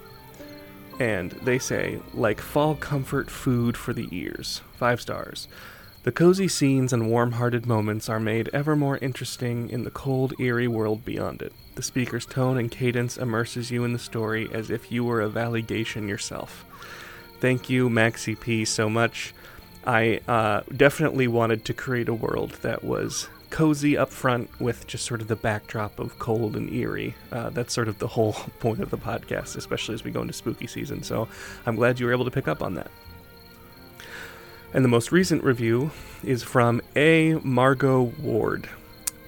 and 0.99 1.31
they 1.31 1.59
say, 1.59 1.99
like 2.13 2.39
fall 2.39 2.75
comfort 2.75 3.29
food 3.29 3.77
for 3.77 3.93
the 3.93 4.07
ears. 4.12 4.62
Five 4.77 4.99
stars. 5.01 5.47
The 6.03 6.11
cozy 6.11 6.49
scenes 6.49 6.91
and 6.91 7.09
warm 7.09 7.31
hearted 7.31 7.65
moments 7.65 8.09
are 8.09 8.19
made 8.19 8.49
ever 8.51 8.75
more 8.75 8.97
interesting 8.97 9.69
in 9.69 9.85
the 9.85 9.89
cold, 9.89 10.33
eerie 10.37 10.67
world 10.67 11.05
beyond 11.05 11.41
it. 11.41 11.53
The 11.75 11.81
speaker's 11.81 12.25
tone 12.25 12.57
and 12.57 12.69
cadence 12.69 13.17
immerses 13.17 13.71
you 13.71 13.85
in 13.85 13.93
the 13.93 13.99
story 13.99 14.49
as 14.51 14.69
if 14.69 14.91
you 14.91 15.05
were 15.05 15.21
a 15.21 15.29
Valleygation 15.29 16.09
yourself. 16.09 16.65
Thank 17.39 17.69
you, 17.69 17.89
Maxi 17.89 18.37
P, 18.37 18.65
so 18.65 18.89
much. 18.89 19.33
I 19.85 20.19
uh, 20.27 20.63
definitely 20.75 21.29
wanted 21.29 21.63
to 21.65 21.73
create 21.73 22.09
a 22.09 22.13
world 22.13 22.51
that 22.63 22.83
was 22.83 23.29
cozy 23.49 23.97
up 23.97 24.09
front 24.09 24.49
with 24.59 24.85
just 24.85 25.05
sort 25.05 25.21
of 25.21 25.29
the 25.29 25.37
backdrop 25.37 25.99
of 25.99 26.19
cold 26.19 26.57
and 26.57 26.69
eerie. 26.73 27.15
Uh, 27.31 27.49
that's 27.49 27.73
sort 27.73 27.87
of 27.87 27.99
the 27.99 28.07
whole 28.07 28.33
point 28.59 28.81
of 28.81 28.89
the 28.89 28.97
podcast, 28.97 29.55
especially 29.55 29.95
as 29.95 30.03
we 30.03 30.11
go 30.11 30.19
into 30.19 30.33
spooky 30.33 30.67
season. 30.67 31.01
So 31.01 31.29
I'm 31.65 31.77
glad 31.77 31.97
you 31.97 32.07
were 32.07 32.11
able 32.11 32.25
to 32.25 32.31
pick 32.31 32.49
up 32.49 32.61
on 32.61 32.73
that. 32.73 32.91
And 34.73 34.83
the 34.83 34.89
most 34.89 35.12
recent 35.12 35.43
review 35.43 35.91
is 36.23 36.41
from 36.41 36.81
A. 36.95 37.36
Margot 37.43 38.12
Ward. 38.19 38.67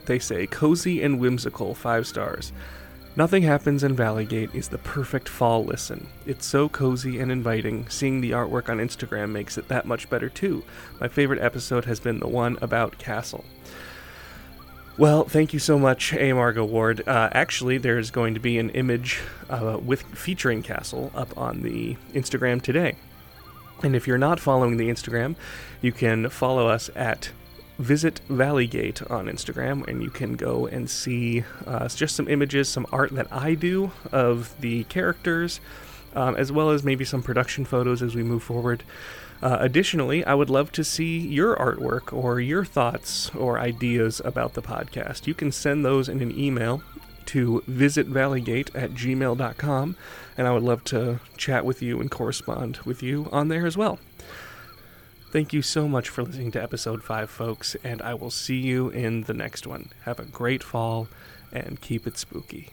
They 0.06 0.18
say, 0.18 0.48
cozy 0.48 1.04
and 1.04 1.20
whimsical, 1.20 1.76
five 1.76 2.08
stars. 2.08 2.52
Nothing 3.16 3.44
Happens 3.44 3.84
in 3.84 3.96
Valleygate 3.96 4.54
is 4.56 4.68
the 4.68 4.80
perfect 4.80 5.30
fall 5.30 5.64
listen. 5.64 6.08
It's 6.26 6.46
so 6.46 6.68
cozy 6.68 7.20
and 7.20 7.32
inviting. 7.32 7.88
Seeing 7.90 8.22
the 8.22 8.32
artwork 8.32 8.70
on 8.70 8.80
Instagram 8.80 9.30
makes 9.30 9.58
it 9.58 9.68
that 9.68 9.86
much 9.86 10.10
better 10.10 10.30
too. 10.30 10.64
My 11.00 11.08
favorite 11.08 11.42
episode 11.42 11.86
has 11.86 12.00
been 12.00 12.20
the 12.20 12.28
one 12.28 12.58
about 12.62 12.98
Castle. 12.98 13.46
Well, 14.98 15.26
thank 15.26 15.54
you 15.54 15.60
so 15.60 15.78
much, 15.78 16.14
A. 16.14 16.34
Margot 16.34 16.66
Ward. 16.66 17.08
Uh, 17.08 17.30
actually, 17.34 17.78
there's 17.78 18.12
going 18.12 18.34
to 18.34 18.40
be 18.40 18.58
an 18.58 18.72
image 18.72 19.22
uh, 19.50 19.78
with 19.82 20.02
featuring 20.02 20.64
Castle 20.64 21.12
up 21.14 21.38
on 21.38 21.62
the 21.62 21.96
Instagram 22.14 22.62
today. 22.62 22.96
And 23.84 23.96
if 23.96 24.08
you're 24.08 24.18
not 24.18 24.40
following 24.40 24.78
the 24.78 24.90
Instagram, 24.90 25.36
you 25.82 25.92
can 25.92 26.30
follow 26.30 26.68
us 26.68 26.90
at 26.96 27.32
Visit 27.78 28.22
Valleygate 28.30 29.10
on 29.12 29.26
Instagram, 29.26 29.86
and 29.88 30.02
you 30.02 30.10
can 30.10 30.36
go 30.36 30.66
and 30.66 30.90
see 30.90 31.44
uh, 31.68 31.90
just 31.90 32.16
some 32.16 32.30
images, 32.30 32.70
some 32.70 32.88
art 32.92 33.12
that 33.12 33.28
I 33.32 33.54
do 33.54 33.92
of 34.14 34.56
the 34.62 34.86
characters, 34.86 35.60
um, 36.16 36.36
as 36.38 36.52
well 36.52 36.70
as 36.70 36.84
maybe 36.84 37.04
some 37.04 37.22
production 37.22 37.66
photos 37.66 38.02
as 38.02 38.16
we 38.16 38.24
move 38.24 38.44
forward. 38.44 38.84
Uh, 39.42 39.58
additionally, 39.60 40.24
I 40.24 40.34
would 40.34 40.50
love 40.50 40.72
to 40.72 40.84
see 40.84 41.20
your 41.20 41.56
artwork 41.58 42.14
or 42.14 42.40
your 42.40 42.64
thoughts 42.64 43.30
or 43.36 43.60
ideas 43.60 44.22
about 44.24 44.54
the 44.54 44.62
podcast. 44.62 45.28
You 45.28 45.34
can 45.34 45.52
send 45.52 45.84
those 45.84 46.08
in 46.08 46.22
an 46.22 46.38
email 46.38 46.82
to 47.28 47.64
visitvalleygate 47.70 48.70
at 48.76 48.92
gmail.com, 48.92 49.96
and 50.38 50.48
I 50.48 50.52
would 50.52 50.64
love 50.64 50.84
to 50.86 51.20
chat 51.38 51.66
with 51.66 51.82
you 51.82 52.00
and 52.00 52.12
correspond 52.12 52.78
with 52.86 53.02
you 53.02 53.28
on 53.32 53.48
there 53.48 53.66
as 53.66 53.78
well. 53.78 54.00
Thank 55.32 55.52
you 55.52 55.62
so 55.62 55.88
much 55.88 56.08
for 56.08 56.24
listening 56.24 56.52
to 56.52 56.64
episode 56.64 57.04
5, 57.04 57.30
folks, 57.30 57.76
and 57.84 58.02
I 58.02 58.14
will 58.14 58.32
see 58.32 58.58
you 58.58 58.90
in 58.90 59.24
the 59.24 59.34
next 59.34 59.68
one. 59.68 59.90
Have 60.04 60.20
a 60.20 60.26
great 60.26 60.64
fall 60.64 61.08
and 61.52 61.82
keep 61.82 62.08
it 62.08 62.18
spooky. 62.18 62.72